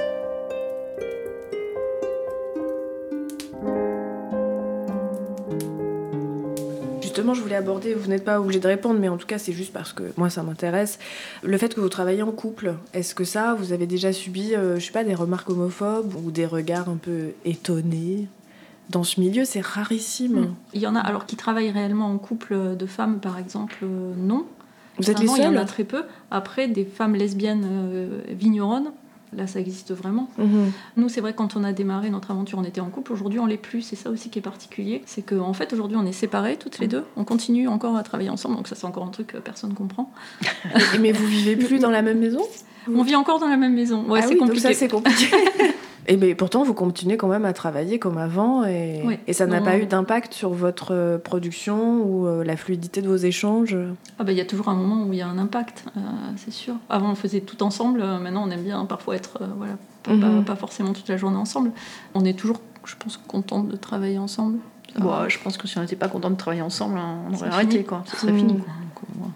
Justement, 7.18 7.34
je 7.34 7.42
voulais 7.42 7.56
aborder, 7.56 7.94
vous 7.94 8.08
n'êtes 8.08 8.24
pas 8.24 8.40
obligé 8.40 8.60
de 8.60 8.68
répondre, 8.68 9.00
mais 9.00 9.08
en 9.08 9.16
tout 9.16 9.26
cas, 9.26 9.38
c'est 9.38 9.52
juste 9.52 9.72
parce 9.72 9.92
que 9.92 10.04
moi, 10.16 10.30
ça 10.30 10.44
m'intéresse. 10.44 11.00
Le 11.42 11.58
fait 11.58 11.74
que 11.74 11.80
vous 11.80 11.88
travaillez 11.88 12.22
en 12.22 12.30
couple, 12.30 12.74
est-ce 12.94 13.12
que 13.12 13.24
ça, 13.24 13.54
vous 13.54 13.72
avez 13.72 13.88
déjà 13.88 14.12
subi, 14.12 14.54
euh, 14.54 14.78
je 14.78 14.86
sais 14.86 14.92
pas, 14.92 15.02
des 15.02 15.16
remarques 15.16 15.50
homophobes 15.50 16.14
ou 16.14 16.30
des 16.30 16.46
regards 16.46 16.88
un 16.88 16.96
peu 16.96 17.30
étonnés 17.44 18.28
Dans 18.90 19.02
ce 19.02 19.18
milieu, 19.18 19.44
c'est 19.44 19.60
rarissime. 19.60 20.42
Mm. 20.42 20.54
Il 20.74 20.80
y 20.80 20.86
en 20.86 20.94
a 20.94 21.00
alors 21.00 21.26
qui 21.26 21.34
travaillent 21.34 21.72
réellement 21.72 22.06
en 22.06 22.18
couple 22.18 22.76
de 22.76 22.86
femmes, 22.86 23.18
par 23.18 23.36
exemple, 23.36 23.78
euh, 23.82 24.12
non. 24.16 24.46
Vous 24.98 25.10
êtes 25.10 25.18
les 25.18 25.26
Vraiment, 25.26 25.50
Il 25.50 25.54
y 25.54 25.58
en 25.58 25.60
a 25.60 25.64
très 25.64 25.82
peu. 25.82 26.04
Après, 26.30 26.68
des 26.68 26.84
femmes 26.84 27.16
lesbiennes 27.16 27.66
euh, 27.68 28.20
vigneronnes, 28.30 28.92
là, 29.36 29.46
ça 29.46 29.60
existe 29.60 29.92
vraiment. 29.92 30.28
Mhm. 30.38 30.72
Nous, 30.96 31.08
c'est 31.08 31.20
vrai, 31.20 31.34
quand 31.34 31.56
on 31.56 31.64
a 31.64 31.72
démarré 31.72 32.10
notre 32.10 32.30
aventure, 32.30 32.58
on 32.58 32.64
était 32.64 32.80
en 32.80 32.88
couple. 32.90 33.12
Aujourd'hui, 33.12 33.38
on 33.38 33.46
l'est 33.46 33.56
plus. 33.56 33.82
C'est 33.82 33.96
ça 33.96 34.10
aussi 34.10 34.30
qui 34.30 34.38
est 34.38 34.42
particulier. 34.42 35.02
C'est 35.06 35.22
qu'en 35.22 35.40
en 35.48 35.52
fait, 35.52 35.72
aujourd'hui, 35.72 35.96
on 35.96 36.06
est 36.06 36.12
séparés 36.12 36.56
toutes 36.56 36.78
les 36.78 36.86
deux. 36.88 37.04
On 37.16 37.25
continue 37.25 37.69
encore 37.69 37.96
à 37.96 38.02
travailler 38.02 38.30
ensemble. 38.30 38.56
Donc, 38.56 38.69
ça, 38.69 38.75
c'est 38.76 38.86
encore 38.86 39.04
un 39.04 39.10
truc 39.10 39.28
que 39.28 39.38
personne 39.38 39.75
comprend. 39.75 40.10
Mais 41.00 41.12
vous 41.12 41.26
vivez 41.26 41.56
plus 41.56 41.78
dans 41.80 41.90
la 41.90 42.02
même 42.02 42.19
maison? 42.19 42.42
On 42.92 43.02
vit 43.02 43.16
encore 43.16 43.38
dans 43.38 43.48
la 43.48 43.56
même 43.58 43.75
maison. 43.75 44.04
Ouais, 44.08 44.20
Ah 44.22 44.26
c'est 44.26 44.34
oui, 44.34 44.38
compliqué. 44.38 44.72
c'est 44.75 44.88
compliqué. 44.88 45.26
Et 46.10 46.16
mais 46.16 46.34
pourtant, 46.34 46.62
vous 46.64 46.72
continuez 46.72 47.19
quand 47.19 47.28
même 47.28 47.44
à 47.44 47.52
travailler 47.52 47.99
comme 47.99 48.16
avant 48.16 48.64
et, 48.64 49.02
Oui. 49.05 49.19
et 49.26 49.34
ça 49.34 49.46
n'a 49.46 49.60
pas 49.60 49.76
eu 49.78 49.84
d'impact 49.84 50.32
sur 50.32 50.50
votre 50.50 50.93
euh, 50.94 51.19
production 51.19 52.02
ou 52.02 52.26
euh, 52.26 52.43
la 52.44 52.56
fluidité 52.56 53.02
de 53.02 53.08
vos 53.08 53.16
échanges? 53.16 53.76
Ah 54.19 54.25
bah, 54.25 54.32
il 54.32 54.38
y 54.38 54.40
a 54.40 54.46
toujours 54.46 54.69
un 54.70 54.75
moment 54.75 55.05
où 55.06 55.12
il 55.12 55.19
y 55.19 55.22
a 55.22 55.28
un 55.28 55.37
impact, 55.38 55.84
euh, 55.96 56.00
c'est 56.37 56.50
sûr. 56.50 56.75
Avant, 56.88 57.10
on 57.10 57.14
faisait 57.14 57.40
tout 57.43 57.62
ensemble. 57.62 58.00
Maintenant, 58.00 58.44
on 58.46 58.50
aime 58.50 58.62
bien 58.62 58.84
parfois 58.87 59.16
être, 59.16 59.38
euh, 59.43 59.46
voilà, 59.58 59.75
pas, 60.02 60.12
Mhm. 60.14 60.44
pas 60.46 60.56
forcément 60.56 60.94
toute 60.94 61.08
la 61.08 61.19
journée 61.19 61.37
ensemble. 61.37 61.72
On 62.14 62.25
est 62.25 62.32
toujours, 62.38 62.61
je 62.87 62.94
pense, 62.99 63.19
contente 63.19 63.69
de 63.69 63.76
travailler 63.76 64.16
ensemble. 64.19 64.58
Ça 64.94 65.00
Bon, 65.00 65.11
va. 65.11 65.28
je 65.28 65.38
pense 65.38 65.58
que 65.58 65.69
si 65.69 65.76
on 65.76 65.82
n'était 65.82 65.94
pas 65.96 66.08
content 66.08 66.31
de 66.31 66.37
travailler 66.37 66.62
ensemble, 66.62 66.96
hein, 66.99 67.16
on 67.31 67.34
aurait 67.34 67.49
arrêté, 67.49 67.84
quoi. 67.84 68.02
Ça 68.06 68.16
serait 68.16 68.32
Mm. 68.32 68.38
fini, 68.38 68.54
quoi. 68.54 68.72
Donc. 69.12 69.31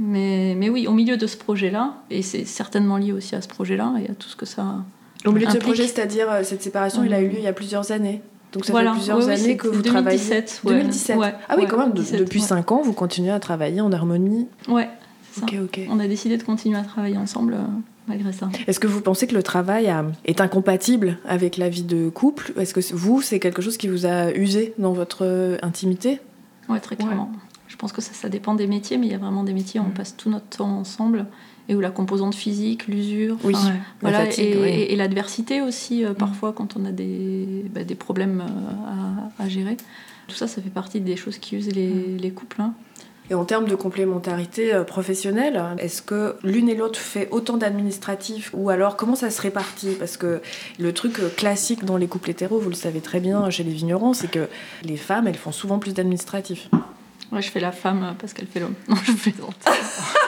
Mais, 0.00 0.54
mais 0.58 0.68
oui, 0.68 0.88
au 0.88 0.92
milieu 0.92 1.16
de 1.16 1.26
ce 1.28 1.36
projet-là, 1.36 1.94
et 2.10 2.20
c'est 2.22 2.44
certainement 2.44 2.96
lié 2.98 3.12
aussi 3.12 3.34
à 3.36 3.40
ce 3.40 3.48
projet-là 3.48 3.94
et 4.04 4.10
à 4.10 4.14
tout 4.14 4.28
ce 4.28 4.34
que 4.36 4.44
ça. 4.44 4.78
Au 5.26 5.32
milieu 5.32 5.46
de 5.46 5.52
ce 5.52 5.58
projet, 5.58 5.86
c'est-à-dire 5.86 6.30
euh, 6.30 6.42
cette 6.42 6.62
séparation, 6.62 7.04
il 7.04 7.12
a 7.14 7.20
eu 7.20 7.28
lieu 7.28 7.36
il 7.38 7.44
y 7.44 7.48
a 7.48 7.52
plusieurs 7.52 7.90
années. 7.92 8.22
Donc 8.52 8.64
ça 8.64 8.72
voilà, 8.72 8.90
fait 8.92 8.96
plusieurs 8.98 9.18
Ouais, 9.26 9.32
années 9.32 9.56
que 9.56 9.68
vous 9.68 9.82
travaillez. 9.82 10.18
2017, 10.18 10.60
ouais. 10.64 10.72
2017. 10.74 11.16
Ouais, 11.18 11.34
ah 11.48 11.54
oui, 11.58 11.66
quand 11.68 11.78
même, 11.78 11.92
de- 11.92 12.00
17, 12.00 12.20
depuis 12.20 12.40
ouais. 12.40 12.46
5 12.46 12.72
ans, 12.72 12.80
vous 12.82 12.92
continuez 12.92 13.30
à 13.32 13.40
travailler 13.40 13.80
en 13.80 13.92
harmonie. 13.92 14.46
Ouais, 14.68 14.88
c'est 15.32 15.40
ça. 15.40 15.46
Ok, 15.46 15.54
ok. 15.64 15.80
On 15.90 15.98
a 16.00 16.06
décidé 16.06 16.36
de 16.38 16.42
continuer 16.42 16.78
à 16.78 16.82
travailler 16.82 17.18
ensemble 17.18 17.54
euh, 17.54 17.62
malgré 18.06 18.32
ça. 18.32 18.48
Est-ce 18.66 18.80
que 18.80 18.86
vous 18.86 19.00
pensez 19.02 19.26
que 19.26 19.34
le 19.34 19.42
travail 19.42 19.88
a- 19.88 20.06
est 20.24 20.40
incompatible 20.40 21.18
avec 21.28 21.56
la 21.58 21.68
vie 21.68 21.82
de 21.82 22.08
couple? 22.08 22.52
Est-ce 22.58 22.72
que 22.72 22.94
vous, 22.94 23.20
c'est 23.20 23.40
quelque 23.40 23.60
chose 23.60 23.76
qui 23.76 23.88
vous 23.88 24.06
a 24.06 24.30
usé 24.32 24.72
dans 24.78 24.92
votre 24.92 25.18
euh, 25.26 25.58
intimité? 25.62 26.20
Ouais, 26.68 26.80
très 26.80 26.96
clairement. 26.96 27.30
Je 27.68 27.76
pense 27.76 27.92
que 27.92 28.00
ça, 28.00 28.12
ça 28.14 28.28
dépend 28.28 28.54
des 28.54 28.68
métiers, 28.68 28.96
mais 28.96 29.06
il 29.06 29.12
y 29.12 29.14
a 29.14 29.18
vraiment 29.18 29.42
des 29.44 29.52
métiers 29.52 29.80
où 29.80 29.82
on 29.82 29.88
Mm. 29.88 29.92
passe 29.94 30.16
tout 30.16 30.30
notre 30.30 30.46
temps 30.56 30.78
ensemble 30.78 31.26
et 31.68 31.74
où 31.74 31.80
la 31.80 31.90
composante 31.90 32.34
physique, 32.34 32.86
l'usure, 32.86 33.36
Oui. 33.44 33.54
Ouais. 33.54 33.60
voilà, 34.00 34.20
La 34.20 34.24
fatigue, 34.26 34.44
et, 34.54 34.56
oui. 34.58 34.68
et- 34.68 34.92
et 34.92 34.96
l'adversité 34.96 35.60
aussi, 35.62 36.04
euh, 36.04 36.14
parfois 36.14 36.52
quand 36.52 36.76
on 36.76 36.84
a 36.84 36.92
des, 36.92 37.64
bah, 37.74 37.84
des 37.84 37.94
problèmes 37.96 38.40
euh, 38.40 39.40
à, 39.40 39.44
à 39.44 39.48
gérer. 39.48 39.76
Tout 40.28 40.34
ça, 40.36 40.46
ça 40.48 40.60
fait 40.62 40.70
partie 40.70 41.00
des 41.00 41.16
choses 41.16 41.38
qui 41.38 41.56
usent 41.56 41.72
les, 41.74 41.88
Mm. 41.88 42.16
les 42.18 42.30
couples. 42.30 42.60
hein. 42.60 42.72
Et 43.28 43.34
en 43.34 43.44
termes 43.44 43.66
de 43.66 43.74
complémentarité 43.74 44.72
euh, 44.72 44.84
professionnelle, 44.84 45.60
est-ce 45.78 46.00
que 46.00 46.36
l'une 46.44 46.68
et 46.68 46.76
l'autre 46.76 47.00
fait 47.00 47.26
autant 47.32 47.56
d'administratifs 47.56 48.50
ou 48.54 48.70
alors 48.70 48.96
comment 48.96 49.16
ça 49.16 49.30
se 49.30 49.42
répartit? 49.42 49.96
Parce 49.98 50.16
que 50.16 50.40
le 50.78 50.92
truc 50.92 51.18
classique 51.34 51.84
dans 51.84 51.96
les 51.96 52.06
couples 52.06 52.30
hétéros, 52.30 52.60
vous 52.60 52.68
le 52.68 52.76
savez 52.76 53.00
très 53.00 53.18
bien 53.18 53.50
chez 53.50 53.64
les 53.64 53.72
vignerons, 53.72 54.12
c'est 54.12 54.30
que 54.30 54.46
les 54.84 54.96
femmes, 54.96 55.26
elles 55.26 55.34
font 55.36 55.50
souvent 55.50 55.80
plus 55.80 55.92
d'administratifs. 55.92 56.68
Ouais, 57.32 57.42
je 57.42 57.50
fais 57.50 57.58
la 57.58 57.72
femme 57.72 58.14
parce 58.20 58.32
qu'elle 58.32 58.46
fait 58.46 58.60
l'homme. 58.60 58.74
Non, 58.88 58.94
je 59.04 59.10
plaisante. 59.10 59.56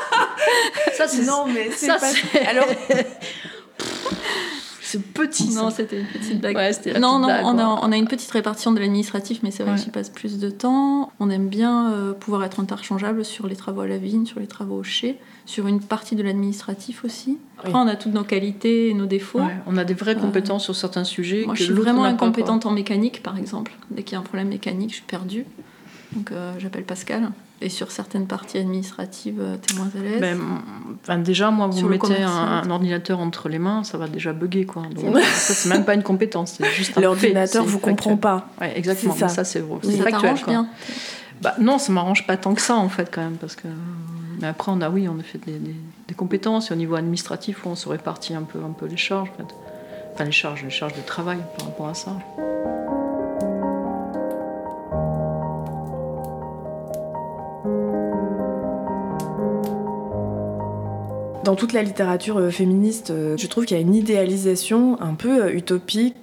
Ça, 0.97 1.07
c'est 1.09 1.23
mais 1.55 1.71
ça, 1.71 1.99
c'est- 1.99 2.41
Alors, 2.47 2.67
c'est 4.81 5.03
petit. 5.03 5.49
ça. 5.51 5.63
non, 5.63 5.71
c'était 5.71 6.01
une 6.01 6.07
petite 6.07 6.41
blague. 6.41 6.57
Ouais, 6.57 6.73
c'était 6.73 6.93
la 6.95 6.99
Non, 7.01 7.19
non, 7.19 7.27
blague, 7.27 7.45
on, 7.45 7.59
a, 7.59 7.65
on 7.83 7.93
a 7.93 7.97
une 7.97 8.09
petite 8.09 8.31
répartition 8.31 8.73
de 8.73 8.81
l'administratif, 8.81 9.41
mais 9.43 9.51
c'est 9.51 9.63
vrai 9.63 9.73
Ouais. 9.73 9.79
que 9.79 9.85
j'y 9.85 9.91
passe 9.91 10.09
plus 10.09 10.39
de 10.39 10.49
temps. 10.51 11.13
On 11.21 11.29
aime 11.31 11.49
bien 11.49 11.93
euh, 11.93 12.13
pouvoir 12.13 12.43
être 12.45 12.59
interchangeable 12.59 13.25
sur 13.25 13.47
les 13.47 13.57
travaux 13.57 13.83
à 13.83 13.87
la 13.87 13.99
vigne, 13.99 14.25
sur 14.25 14.41
les 14.41 14.47
travaux 14.47 14.77
au 14.77 14.83
chai, 14.83 15.19
sur 15.45 15.67
une 15.67 15.81
partie 15.81 16.17
de 16.17 16.23
l'administratif 16.23 17.05
aussi. 17.05 17.39
Après, 17.59 17.71
Oui. 17.73 17.79
on 17.83 17.87
a 17.87 17.97
toutes 17.97 18.15
nos 18.15 18.25
qualités 18.25 18.89
et 18.89 18.95
nos 18.95 19.07
défauts. 19.07 19.41
Ouais, 19.41 19.57
on 19.67 19.77
a 19.77 19.85
des 19.85 19.95
vraies 19.95 20.17
compétences 20.17 20.65
sur 20.65 20.75
certains 20.75 21.05
sujets. 21.05 21.45
Moi, 21.45 21.55
que 21.55 21.61
je 21.61 21.65
suis 21.65 21.73
vraiment 21.75 22.03
pas, 22.03 22.09
incompétente 22.09 22.65
en 22.67 22.71
mécanique, 22.71 23.23
par 23.23 23.37
exemple. 23.37 23.73
Dès 23.91 24.03
qu'il 24.03 24.15
y 24.15 24.17
a 24.17 24.21
un 24.21 24.23
problème 24.23 24.49
mécanique, 24.49 24.91
je 24.91 24.95
suis 24.97 25.05
perdue. 25.05 25.45
Donc, 26.19 26.33
euh, 26.33 26.53
j'appelle 26.59 26.85
Pascal. 26.85 27.31
Et 27.61 27.69
sur 27.69 27.91
certaines 27.91 28.27
parties 28.27 28.59
administratives, 28.59 29.41
euh, 29.41 29.57
t'es 29.57 29.75
moins 29.75 29.89
à 29.97 30.03
l'aise. 30.03 30.39
Ben, 31.07 31.19
déjà, 31.23 31.51
moi, 31.51 31.67
vous 31.69 31.89
mettez 31.89 32.23
un, 32.23 32.69
ordinateur 32.71 33.21
entre 33.21 33.49
les 33.49 33.59
mains, 33.59 33.85
ça 33.85 33.99
va 33.99 34.09
déjà 34.09 34.33
bugger. 34.33 34.65
Quoi. 34.67 34.83
Donc, 34.95 35.17
euh, 35.17 35.21
ça, 35.23 35.55
c'est 35.55 35.69
même 35.69 35.85
pas 35.85 35.95
une 35.95 36.03
compétence, 36.03 36.57
c'est 36.59 36.71
juste 36.71 36.97
un 36.99 37.01
l'ordinateur 37.01 37.65
vous 37.65 37.79
comprend 37.79 38.17
pas. 38.17 38.49
Ouais, 38.61 38.77
exactement, 38.77 39.13
C'est 39.15 39.21
ça. 39.21 39.29
ça, 39.29 39.45
c'est 39.45 39.63
factuel. 40.03 40.35
quoi. 40.35 40.47
bien. 40.47 40.69
Bah, 41.41 41.55
non, 41.61 41.79
ça 41.79 41.93
m'arrange 41.93 42.27
pas 42.27 42.37
tant 42.37 42.55
que 42.55 42.61
ça, 42.61 42.75
en 42.77 42.89
fait, 42.89 43.11
quand 43.13 43.23
même, 43.23 43.37
parce 43.37 43.55
que... 43.55 43.69
Mais 44.41 44.49
après, 44.49 44.73
on 44.73 44.81
a, 44.81 44.91
oui, 44.91 45.09
on 45.09 45.19
a 45.19 45.23
fait 45.23 45.39
des, 45.39 45.59
des- 45.59 45.75
des 46.09 46.15
compétences, 46.15 46.71
et 46.71 46.75
au 46.75 46.77
niveau 46.77 46.95
administratif, 46.97 47.65
on 47.67 47.75
se 47.77 47.89
répartit 47.89 48.35
un 48.35 48.43
peu, 48.43 48.59
un 48.59 48.73
peu 48.73 48.87
les 48.87 48.97
charges, 48.97 49.31
en 49.31 49.37
fait. 49.37 49.55
Enfin, 50.15 50.25
les 50.25 50.33
charges, 50.33 50.63
les 50.65 50.71
charges 50.71 50.95
de 50.95 51.03
travail 51.03 51.39
par 51.57 51.67
rapport 51.67 51.89
à 51.89 51.95
ça. 51.95 52.17
Dans 61.49 61.57
toute 61.57 61.73
la 61.73 61.83
littérature 61.83 62.37
euh, 62.37 62.51
féministe, 62.51 63.09
euh, 63.09 63.35
je 63.39 63.47
trouve 63.47 63.65
qu'il 63.65 63.75
y 63.75 63.81
a 63.81 63.83
une 63.83 63.95
idéalisation 63.95 65.01
un 65.01 65.15
peu 65.15 65.45
euh, 65.45 65.51
utopique 65.55 66.15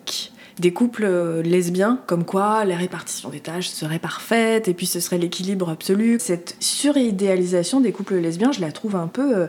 des 0.60 0.72
couples 0.72 1.04
euh, 1.06 1.42
lesbiens, 1.42 2.00
comme 2.08 2.24
quoi 2.24 2.64
la 2.66 2.78
répartition 2.78 3.30
des 3.30 3.40
tâches 3.40 3.68
serait 3.68 4.00
parfaite 4.00 4.68
et 4.68 4.74
puis 4.74 4.86
ce 4.86 5.00
serait 5.00 5.18
l'équilibre 5.18 5.70
absolu. 5.70 6.18
Cette 6.20 6.56
suridéalisation 6.60 7.82
des 7.82 7.92
couples 7.92 8.16
lesbiens, 8.16 8.52
je 8.52 8.62
la 8.62 8.72
trouve 8.72 8.96
un 8.96 9.08
peu 9.08 9.36
euh, 9.36 9.48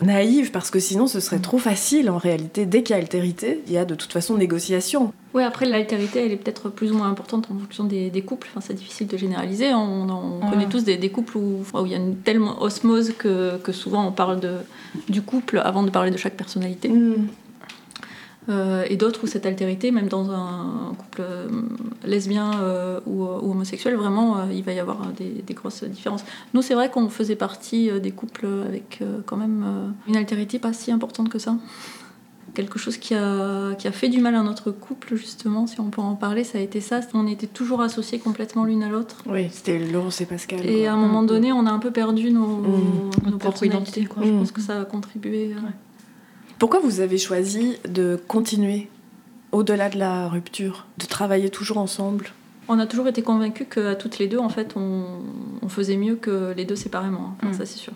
naïve 0.00 0.52
parce 0.52 0.70
que 0.70 0.78
sinon 0.78 1.06
ce 1.06 1.18
serait 1.18 1.40
trop 1.40 1.58
facile 1.58 2.08
en 2.08 2.18
réalité. 2.18 2.66
Dès 2.66 2.82
qu'il 2.82 2.94
y 2.94 2.98
a 2.98 3.02
altérité, 3.02 3.62
il 3.66 3.72
y 3.72 3.78
a 3.78 3.84
de 3.84 3.94
toute 3.94 4.12
façon 4.12 4.36
négociation. 4.36 5.12
Oui, 5.34 5.42
après, 5.42 5.66
l'altérité, 5.66 6.24
elle 6.24 6.30
est 6.30 6.36
peut-être 6.36 6.68
plus 6.68 6.92
ou 6.92 6.96
moins 6.96 7.10
importante 7.10 7.48
en 7.50 7.58
fonction 7.58 7.82
des, 7.82 8.08
des 8.08 8.22
couples. 8.22 8.46
Enfin, 8.52 8.60
c'est 8.64 8.74
difficile 8.74 9.08
de 9.08 9.16
généraliser. 9.16 9.74
On, 9.74 10.38
connaît 10.48 10.68
tous 10.68 10.84
des, 10.84 10.96
des 10.96 11.10
couples 11.10 11.36
où, 11.36 11.64
où 11.74 11.86
il 11.86 11.90
y 11.90 11.94
a 11.94 11.98
une 11.98 12.16
telle 12.16 12.40
osmose 12.40 13.12
que, 13.18 13.56
que 13.58 13.72
souvent 13.72 14.06
on 14.06 14.12
parle 14.12 14.38
de, 14.38 14.58
du 15.08 15.22
couple 15.22 15.60
avant 15.64 15.82
de 15.82 15.90
parler 15.90 16.12
de 16.12 16.16
chaque 16.16 16.36
personnalité. 16.36 16.92
Euh, 18.48 18.84
et 18.88 18.96
d'autres 18.96 19.24
où 19.24 19.26
cette 19.26 19.46
altérité, 19.46 19.90
même 19.90 20.08
dans 20.08 20.30
un 20.30 20.94
couple 20.98 21.22
euh, 21.22 21.48
lesbien 22.04 22.50
euh, 22.60 23.00
ou, 23.06 23.24
homosexuel, 23.24 23.94
vraiment, 23.94 24.48
il 24.50 24.62
va 24.62 24.72
y 24.72 24.78
avoir 24.78 25.06
des, 25.12 25.42
des 25.46 25.54
grosses 25.54 25.84
différences. 25.84 26.24
Nous, 26.52 26.62
c'est 26.62 26.74
vrai 26.74 26.90
qu'on 26.90 27.08
faisait 27.08 27.36
partie 27.36 27.90
des 28.00 28.10
couples 28.10 28.46
avec 28.66 29.02
quand 29.26 29.36
même 29.36 29.94
une 30.08 30.16
altérité 30.16 30.58
pas 30.58 30.72
si 30.72 30.92
importante 30.92 31.28
que 31.28 31.38
ça. 31.38 31.56
Quelque 32.54 32.78
chose 32.78 32.98
qui 32.98 33.14
a, 33.14 33.74
qui 33.74 33.88
a 33.88 33.92
fait 33.92 34.08
du 34.08 34.20
mal 34.20 34.36
à 34.36 34.42
notre 34.42 34.70
couple, 34.70 35.16
justement, 35.16 35.66
si 35.66 35.80
on 35.80 35.90
peut 35.90 36.02
en 36.02 36.14
parler, 36.14 36.44
ça 36.44 36.58
a 36.58 36.60
été 36.60 36.80
ça. 36.80 37.00
On 37.12 37.26
était 37.26 37.48
toujours 37.48 37.80
associés 37.80 38.20
complètement 38.20 38.64
l'une 38.64 38.84
à 38.84 38.88
l'autre. 38.88 39.24
Oui, 39.26 39.48
c'était 39.50 39.78
Laurence 39.78 40.20
et 40.20 40.26
Pascal. 40.26 40.64
Et 40.64 40.86
à 40.86 40.92
un 40.92 40.96
moment 40.96 41.24
donné, 41.24 41.52
on 41.52 41.66
a 41.66 41.70
un 41.70 41.80
peu 41.80 41.90
perdu 41.90 42.30
nos, 42.30 42.46
mmh. 42.46 43.10
nos 43.30 43.38
personnalités. 43.38 44.04
Quoi. 44.04 44.22
Je 44.24 44.30
pense 44.30 44.52
que 44.52 44.60
ça 44.60 44.82
a 44.82 44.84
contribué. 44.84 45.56
Pourquoi 46.64 46.80
vous 46.80 47.00
avez 47.00 47.18
choisi 47.18 47.76
de 47.86 48.18
continuer 48.26 48.88
au-delà 49.52 49.90
de 49.90 49.98
la 49.98 50.30
rupture, 50.30 50.86
de 50.96 51.04
travailler 51.04 51.50
toujours 51.50 51.76
ensemble? 51.76 52.30
On 52.68 52.78
a 52.78 52.86
toujours 52.86 53.06
été 53.06 53.20
convaincus 53.20 53.66
qu'à 53.68 53.94
toutes 53.94 54.18
les 54.18 54.28
deux, 54.28 54.38
en 54.38 54.48
fait, 54.48 54.72
on, 54.74 55.68
faisait 55.68 55.98
mieux 55.98 56.16
que 56.16 56.54
les 56.56 56.64
deux 56.64 56.74
séparément. 56.74 57.36
Hein. 57.42 57.48
Mm. 57.48 57.52
Ça, 57.52 57.66
c'est 57.66 57.76
sûr. 57.76 57.92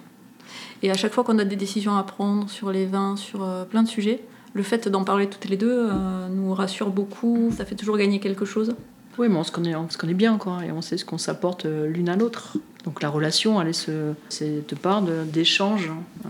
Et 0.82 0.90
à 0.90 0.94
chaque 0.98 1.14
fois 1.14 1.24
qu'on 1.24 1.38
a 1.38 1.46
des 1.46 1.56
décisions 1.56 1.96
à 1.96 2.02
prendre 2.02 2.50
sur 2.50 2.70
les 2.70 2.84
vins, 2.84 3.16
sur 3.16 3.42
euh, 3.42 3.64
plein 3.64 3.82
de 3.82 3.88
sujets, 3.88 4.22
le 4.52 4.62
fait 4.62 4.86
d'en 4.86 5.02
parler 5.02 5.30
toutes 5.30 5.46
les 5.46 5.56
deux 5.56 5.88
euh, 5.88 6.28
nous 6.28 6.52
rassure 6.52 6.90
beaucoup. 6.90 7.50
Ça 7.56 7.64
fait 7.64 7.74
toujours 7.74 7.96
gagner 7.96 8.20
quelque 8.20 8.44
chose. 8.44 8.74
Oui, 9.16 9.30
mais 9.30 9.36
on 9.36 9.44
se 9.44 9.50
connaît, 9.50 9.76
on 9.76 9.88
se 9.88 9.96
connaît 9.96 10.12
bien, 10.12 10.36
quoi, 10.36 10.58
et 10.62 10.72
on 10.72 10.82
sait 10.82 10.98
ce 10.98 11.06
qu'on 11.06 11.16
s'apporte 11.16 11.64
euh, 11.64 11.86
l'une 11.86 12.10
à 12.10 12.16
l'autre. 12.16 12.58
Donc 12.84 13.00
la 13.00 13.08
relation, 13.08 13.62
elle 13.62 13.68
est 13.68 13.72
ce, 13.72 14.12
cette 14.28 14.78
part 14.78 15.00
d'échange 15.00 15.90
hein, 16.26 16.28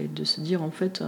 et 0.00 0.06
de 0.06 0.22
se 0.22 0.40
dire 0.40 0.62
en 0.62 0.70
fait 0.70 1.02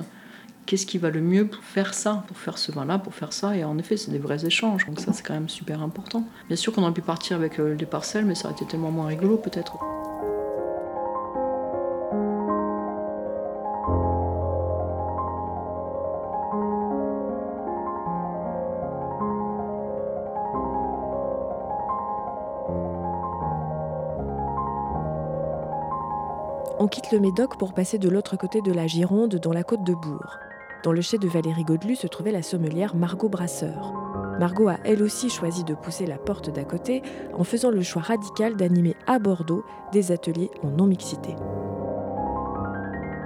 qu'est-ce 0.66 0.87
qui 0.87 0.99
va 0.99 1.11
le 1.11 1.21
mieux 1.21 1.47
pour 1.47 1.62
faire 1.62 1.95
ça, 1.95 2.25
pour 2.26 2.37
faire 2.37 2.59
ce 2.59 2.73
vin-là, 2.73 2.99
pour 2.99 3.14
faire 3.14 3.33
ça. 3.33 3.57
Et 3.57 3.64
en 3.64 3.78
effet, 3.78 3.97
c'est 3.97 4.11
des 4.11 4.19
vrais 4.19 4.45
échanges. 4.45 4.87
Donc 4.87 5.00
ça, 5.00 5.12
c'est 5.12 5.23
quand 5.23 5.35
même 5.35 5.49
super 5.49 5.83
important. 5.83 6.25
Bien 6.49 6.57
sûr 6.57 6.73
qu'on 6.73 6.83
aurait 6.83 6.92
pu 6.92 7.02
partir 7.02 7.37
avec 7.37 7.59
euh, 7.59 7.75
des 7.75 7.87
parcelles, 7.87 8.25
mais 8.25 8.35
ça 8.35 8.47
aurait 8.49 8.54
été 8.54 8.66
tellement 8.66 8.90
moins 8.90 9.07
rigolo 9.07 9.37
peut-être. 9.37 9.76
On 26.78 26.88
quitte 26.88 27.12
le 27.12 27.21
Médoc 27.21 27.59
pour 27.59 27.75
passer 27.75 27.99
de 27.99 28.09
l'autre 28.09 28.37
côté 28.37 28.61
de 28.61 28.73
la 28.73 28.88
Gironde, 28.88 29.37
dans 29.37 29.52
la 29.52 29.62
côte 29.62 29.85
de 29.85 29.95
Bourg. 29.95 30.38
Dans 30.83 30.93
le 30.93 31.01
chai 31.01 31.17
de 31.17 31.29
Valérie 31.29 31.62
Godelu 31.62 31.95
se 31.95 32.09
trouvait 32.09 32.33
la 32.33 32.43
sommelière 32.43 32.97
Margot 32.97 33.29
Brasseur. 33.29 33.93
Margot 34.41 34.67
a 34.67 34.79
elle 34.85 35.03
aussi 35.05 35.31
choisi 35.31 35.62
de 35.62 35.75
pousser 35.75 36.07
la 36.07 36.19
porte 36.19 36.51
d'à 36.51 36.65
côté 36.65 37.03
en 37.35 37.45
faisant 37.45 37.71
le 37.71 37.83
choix 37.83 38.03
radical 38.03 38.57
d'animer 38.57 38.97
à 39.07 39.21
Bordeaux 39.21 39.65
des 39.93 40.11
ateliers 40.11 40.51
en 40.65 40.71
non-mixité. 40.71 41.37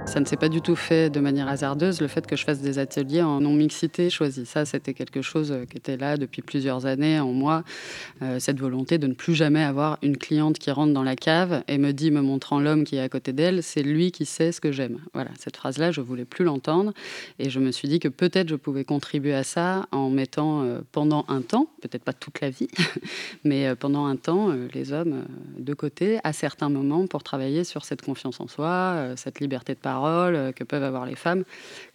Ça 0.07 0.21
ne 0.21 0.25
s'est 0.25 0.37
pas 0.37 0.47
du 0.47 0.61
tout 0.61 0.77
fait 0.77 1.09
de 1.09 1.19
manière 1.19 1.49
hasardeuse, 1.49 1.99
le 1.99 2.07
fait 2.07 2.25
que 2.25 2.37
je 2.37 2.45
fasse 2.45 2.61
des 2.61 2.79
ateliers 2.79 3.21
en 3.21 3.41
non-mixité 3.41 4.09
choisi. 4.09 4.45
Ça, 4.45 4.63
c'était 4.63 4.93
quelque 4.93 5.21
chose 5.21 5.51
euh, 5.51 5.65
qui 5.65 5.75
était 5.75 5.97
là 5.97 6.15
depuis 6.15 6.41
plusieurs 6.41 6.85
années 6.85 7.19
en 7.19 7.33
moi, 7.33 7.63
euh, 8.21 8.39
cette 8.39 8.57
volonté 8.57 8.99
de 8.99 9.07
ne 9.07 9.13
plus 9.13 9.35
jamais 9.35 9.61
avoir 9.61 9.97
une 10.01 10.15
cliente 10.15 10.59
qui 10.59 10.71
rentre 10.71 10.93
dans 10.93 11.03
la 11.03 11.17
cave 11.17 11.61
et 11.67 11.77
me 11.77 11.91
dit, 11.91 12.09
me 12.09 12.21
montrant 12.21 12.61
l'homme 12.61 12.85
qui 12.85 12.95
est 12.95 13.01
à 13.01 13.09
côté 13.09 13.33
d'elle, 13.33 13.61
c'est 13.61 13.83
lui 13.83 14.13
qui 14.13 14.25
sait 14.25 14.53
ce 14.53 14.61
que 14.61 14.71
j'aime. 14.71 14.99
Voilà, 15.13 15.29
cette 15.37 15.57
phrase-là, 15.57 15.91
je 15.91 15.99
voulais 15.99 16.25
plus 16.25 16.45
l'entendre 16.45 16.93
et 17.37 17.49
je 17.49 17.59
me 17.59 17.71
suis 17.73 17.89
dit 17.89 17.99
que 17.99 18.07
peut-être 18.07 18.47
je 18.47 18.55
pouvais 18.55 18.85
contribuer 18.85 19.33
à 19.33 19.43
ça 19.43 19.87
en 19.91 20.09
mettant 20.09 20.63
euh, 20.63 20.79
pendant 20.93 21.25
un 21.27 21.41
temps, 21.41 21.67
peut-être 21.81 22.05
pas 22.05 22.13
toute 22.13 22.39
la 22.39 22.49
vie, 22.49 22.69
mais 23.43 23.75
pendant 23.75 24.05
un 24.05 24.15
temps, 24.15 24.55
les 24.73 24.93
hommes 24.93 25.25
de 25.59 25.73
côté 25.73 26.19
à 26.23 26.31
certains 26.31 26.69
moments 26.69 27.07
pour 27.07 27.23
travailler 27.23 27.65
sur 27.65 27.83
cette 27.83 28.03
confiance 28.03 28.39
en 28.39 28.47
soi, 28.47 29.13
cette 29.17 29.41
liberté 29.41 29.73
de 29.73 29.79
parole 29.79 29.96
euh, 30.05 30.51
que 30.51 30.63
peuvent 30.63 30.83
avoir 30.83 31.05
les 31.05 31.15
femmes 31.15 31.43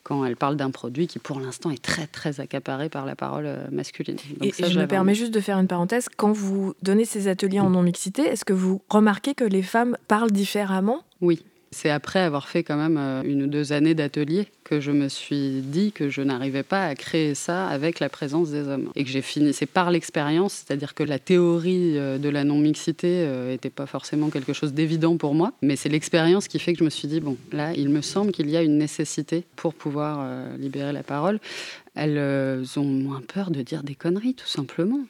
quand 0.02 0.24
elles 0.24 0.36
parlent 0.36 0.56
d'un 0.56 0.70
produit 0.70 1.06
qui, 1.06 1.18
pour 1.18 1.40
l'instant, 1.40 1.70
est 1.70 1.82
très, 1.82 2.06
très 2.06 2.40
accaparé 2.40 2.88
par 2.88 3.06
la 3.06 3.14
parole 3.14 3.46
euh, 3.46 3.66
masculine. 3.70 4.16
et, 4.40 4.52
je 4.52 4.78
me 4.78 4.86
permets 4.86 5.14
juste 5.14 5.32
de 5.32 5.40
faire 5.40 5.58
une 5.58 5.68
parenthèse. 5.68 6.08
Quand 6.16 6.32
vous 6.32 6.74
donnez 6.82 7.04
ces 7.04 7.28
ateliers 7.28 7.60
en 7.60 7.70
non-mixité, 7.70 8.22
est-ce 8.22 8.44
que 8.44 8.52
vous 8.52 8.82
remarquez 8.88 9.34
que 9.34 9.44
les 9.44 9.62
femmes 9.62 9.96
parlent 10.08 10.32
différemment? 10.32 11.02
Oui. 11.20 11.44
C'est 11.74 11.88
après 11.90 12.20
avoir 12.20 12.48
fait 12.48 12.62
quand 12.62 12.76
même 12.76 12.98
euh, 12.98 13.22
une 13.24 13.44
ou 13.44 13.46
deux 13.46 13.72
années 13.72 13.94
d'atelier 13.94 14.46
que 14.62 14.78
je 14.78 14.90
me 14.90 15.08
suis 15.08 15.62
dit 15.62 15.90
que 15.90 16.10
je 16.10 16.20
n'arrivais 16.20 16.62
pas 16.62 16.84
à 16.84 16.94
créer 16.94 17.34
ça 17.34 17.66
avec 17.66 17.98
la 17.98 18.10
présence 18.10 18.50
des 18.50 18.68
hommes. 18.68 18.90
Et 18.94 19.04
que 19.04 19.10
j'ai 19.10 19.22
fini, 19.22 19.54
c'est 19.54 19.66
par 19.66 19.90
l'expérience, 19.90 20.52
c'est-à-dire 20.52 20.94
que 20.94 21.02
la 21.02 21.18
théorie 21.18 21.98
euh, 21.98 22.18
de 22.18 22.28
la 22.28 22.44
non-mixité 22.44 23.26
n'était 23.48 23.68
euh, 23.68 23.72
pas 23.74 23.86
forcément 23.86 24.28
quelque 24.28 24.52
chose 24.52 24.74
d'évident 24.74 25.16
pour 25.16 25.34
moi, 25.34 25.52
mais 25.62 25.76
c'est 25.76 25.88
l'expérience 25.88 26.46
qui 26.46 26.58
fait 26.58 26.74
que 26.74 26.80
je 26.80 26.84
me 26.84 26.90
suis 26.90 27.08
dit, 27.08 27.20
bon, 27.20 27.38
là, 27.52 27.72
il 27.74 27.88
me 27.88 28.02
semble 28.02 28.32
qu'il 28.32 28.50
y 28.50 28.56
a 28.56 28.62
une 28.62 28.76
nécessité 28.76 29.44
pour 29.56 29.72
pouvoir 29.72 30.26
libérer 30.58 30.92
la 30.92 31.02
parole 31.02 31.40
elles 31.94 32.16
euh, 32.16 32.64
ont 32.76 32.84
moins 32.84 33.20
peur 33.20 33.50
de 33.50 33.60
dire 33.60 33.82
des 33.82 33.94
conneries, 33.94 34.34
tout 34.34 34.46
simplement. 34.46 35.00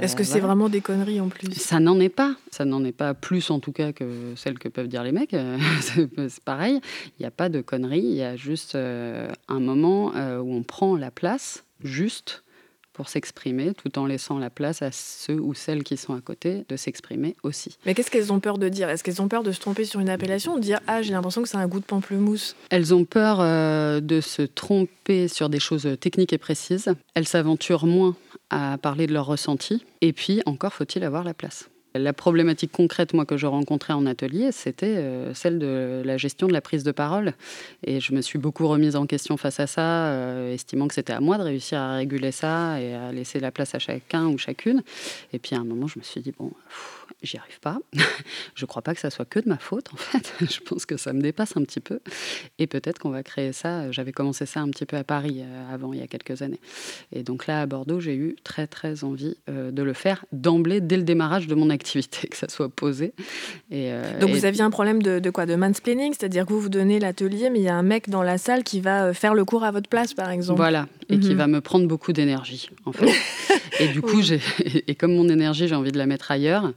Est-ce 0.00 0.14
que 0.14 0.22
c'est 0.22 0.38
vraiment 0.38 0.68
des 0.68 0.80
conneries 0.80 1.20
en 1.20 1.28
plus? 1.28 1.52
Ça 1.54 1.80
n'en 1.80 1.98
est 1.98 2.08
pas. 2.08 2.36
Ça 2.50 2.64
n'en 2.64 2.84
est 2.84 2.92
pas 2.92 3.12
plus, 3.12 3.50
en 3.50 3.58
tout 3.58 3.72
cas, 3.72 3.92
que 3.92 4.34
celles 4.36 4.58
que 4.58 4.68
peuvent 4.68 4.86
dire 4.86 5.02
les 5.02 5.10
mecs. 5.10 5.34
c'est 5.80 6.44
pareil. 6.44 6.80
Il 7.18 7.22
n'y 7.22 7.26
a 7.26 7.32
pas 7.32 7.48
de 7.48 7.60
conneries. 7.60 8.04
Il 8.04 8.14
y 8.14 8.22
a 8.22 8.36
juste 8.36 8.76
euh, 8.76 9.28
un 9.48 9.58
moment 9.58 10.12
euh, 10.14 10.38
où 10.38 10.54
on 10.54 10.62
prend 10.62 10.96
la 10.96 11.10
place, 11.10 11.64
juste, 11.82 12.44
pour 12.92 13.08
s'exprimer, 13.08 13.72
tout 13.74 13.98
en 13.98 14.06
laissant 14.06 14.38
la 14.38 14.50
place 14.50 14.82
à 14.82 14.90
ceux 14.92 15.40
ou 15.40 15.54
celles 15.54 15.82
qui 15.82 15.96
sont 15.96 16.14
à 16.14 16.20
côté 16.20 16.64
de 16.68 16.76
s'exprimer 16.76 17.36
aussi. 17.42 17.76
Mais 17.86 17.94
qu'est-ce 17.94 18.10
qu'elles 18.10 18.32
ont 18.32 18.40
peur 18.40 18.58
de 18.58 18.68
dire? 18.68 18.88
Est-ce 18.88 19.02
qu'elles 19.02 19.22
ont 19.22 19.28
peur 19.28 19.42
de 19.42 19.52
se 19.52 19.60
tromper 19.60 19.84
sur 19.84 20.00
une 20.00 20.08
appellation 20.08 20.56
de 20.56 20.60
dire 20.60 20.80
Ah, 20.86 21.02
j'ai 21.02 21.12
l'impression 21.12 21.42
que 21.42 21.48
c'est 21.48 21.56
un 21.56 21.66
goût 21.66 21.80
de 21.80 21.84
pamplemousse 21.84 22.56
Elles 22.70 22.94
ont 22.94 23.04
peur 23.04 23.38
euh, 23.40 24.00
de 24.00 24.20
se 24.20 24.42
tromper 24.42 25.28
sur 25.28 25.48
des 25.48 25.60
choses 25.60 25.88
techniques 26.00 26.32
et 26.32 26.38
précises. 26.38 26.92
Elles 27.14 27.28
s'aventurent 27.28 27.86
moins 27.86 28.16
à 28.50 28.78
parler 28.78 29.06
de 29.06 29.12
leurs 29.12 29.26
ressentis. 29.26 29.84
Et 30.00 30.12
puis, 30.12 30.42
encore 30.46 30.74
faut-il 30.74 31.04
avoir 31.04 31.24
la 31.24 31.34
place. 31.34 31.68
La 31.94 32.12
problématique 32.14 32.72
concrète, 32.72 33.12
moi, 33.12 33.26
que 33.26 33.36
je 33.36 33.46
rencontrais 33.46 33.92
en 33.92 34.06
atelier, 34.06 34.50
c'était 34.50 34.96
euh, 34.96 35.34
celle 35.34 35.58
de 35.58 36.02
la 36.04 36.16
gestion 36.16 36.46
de 36.46 36.52
la 36.52 36.62
prise 36.62 36.84
de 36.84 36.92
parole. 36.92 37.34
Et 37.84 38.00
je 38.00 38.14
me 38.14 38.22
suis 38.22 38.38
beaucoup 38.38 38.66
remise 38.66 38.96
en 38.96 39.06
question 39.06 39.36
face 39.36 39.60
à 39.60 39.66
ça, 39.66 40.06
euh, 40.06 40.54
estimant 40.54 40.88
que 40.88 40.94
c'était 40.94 41.12
à 41.12 41.20
moi 41.20 41.36
de 41.36 41.42
réussir 41.42 41.78
à 41.78 41.96
réguler 41.96 42.32
ça 42.32 42.80
et 42.80 42.94
à 42.94 43.12
laisser 43.12 43.40
la 43.40 43.50
place 43.50 43.74
à 43.74 43.78
chacun 43.78 44.26
ou 44.28 44.38
chacune. 44.38 44.82
Et 45.34 45.38
puis 45.38 45.54
à 45.54 45.58
un 45.58 45.64
moment, 45.64 45.86
je 45.86 45.98
me 45.98 46.04
suis 46.04 46.22
dit, 46.22 46.32
bon, 46.36 46.50
j'y 47.22 47.36
arrive 47.36 47.60
pas. 47.60 47.78
je 48.54 48.66
crois 48.66 48.82
pas 48.82 48.94
que 48.94 49.00
ça 49.00 49.10
soit 49.10 49.24
que 49.24 49.40
de 49.40 49.48
ma 49.48 49.58
faute, 49.58 49.92
en 49.92 49.96
fait. 49.96 50.32
je 50.40 50.60
pense 50.60 50.86
que 50.86 50.96
ça 50.96 51.12
me 51.12 51.20
dépasse 51.20 51.56
un 51.56 51.62
petit 51.62 51.80
peu. 51.80 52.00
Et 52.58 52.66
peut-être 52.66 52.98
qu'on 52.98 53.10
va 53.10 53.22
créer 53.22 53.52
ça. 53.52 53.90
J'avais 53.90 54.12
commencé 54.12 54.46
ça 54.46 54.60
un 54.60 54.68
petit 54.68 54.86
peu 54.86 54.96
à 54.96 55.04
Paris 55.04 55.40
euh, 55.40 55.74
avant, 55.74 55.92
il 55.92 56.00
y 56.00 56.02
a 56.02 56.06
quelques 56.06 56.42
années. 56.42 56.60
Et 57.12 57.22
donc 57.22 57.46
là, 57.46 57.62
à 57.62 57.66
Bordeaux, 57.66 58.00
j'ai 58.00 58.14
eu 58.14 58.36
très, 58.44 58.66
très 58.66 59.04
envie 59.04 59.36
euh, 59.48 59.70
de 59.70 59.82
le 59.82 59.92
faire 59.92 60.24
d'emblée, 60.32 60.80
dès 60.80 60.96
le 60.96 61.02
démarrage 61.02 61.46
de 61.46 61.54
mon 61.54 61.70
activité, 61.70 62.28
que 62.30 62.36
ça 62.36 62.48
soit 62.48 62.68
posé. 62.68 63.14
Et, 63.70 63.92
euh, 63.92 64.18
donc 64.18 64.30
vous 64.30 64.44
aviez 64.44 64.62
un 64.62 64.70
problème 64.70 65.02
de, 65.02 65.18
de 65.18 65.30
quoi? 65.30 65.46
De 65.46 65.54
mansplaining? 65.54 66.12
C'est-à-dire 66.18 66.46
que 66.46 66.52
vous 66.52 66.60
vous 66.60 66.68
donnez 66.68 66.98
l'atelier, 66.98 67.50
mais 67.50 67.60
il 67.60 67.64
y 67.64 67.68
a 67.68 67.76
un 67.76 67.82
mec 67.82 68.08
dans 68.08 68.22
la 68.22 68.38
salle 68.38 68.64
qui 68.64 68.80
va 68.80 69.14
faire 69.14 69.34
le 69.34 69.44
cours 69.44 69.64
à 69.64 69.70
votre 69.70 69.88
place, 69.88 70.14
par 70.14 70.30
exemple? 70.30 70.58
Voilà, 70.58 70.86
et 71.12 71.18
qui 71.18 71.30
mhm. 71.30 71.36
va 71.36 71.46
me 71.46 71.60
prendre 71.60 71.86
beaucoup 71.86 72.12
d'énergie, 72.12 72.70
en 72.86 72.92
fait. 72.92 73.12
et 73.80 73.88
du 73.88 74.00
coup, 74.00 74.20
et 74.64 74.94
comme 74.94 75.14
mon 75.14 75.28
énergie, 75.28 75.68
j'ai 75.68 75.74
envie 75.74 75.92
de 75.92 75.98
la 75.98 76.06
mettre 76.06 76.30
ailleurs, 76.30 76.72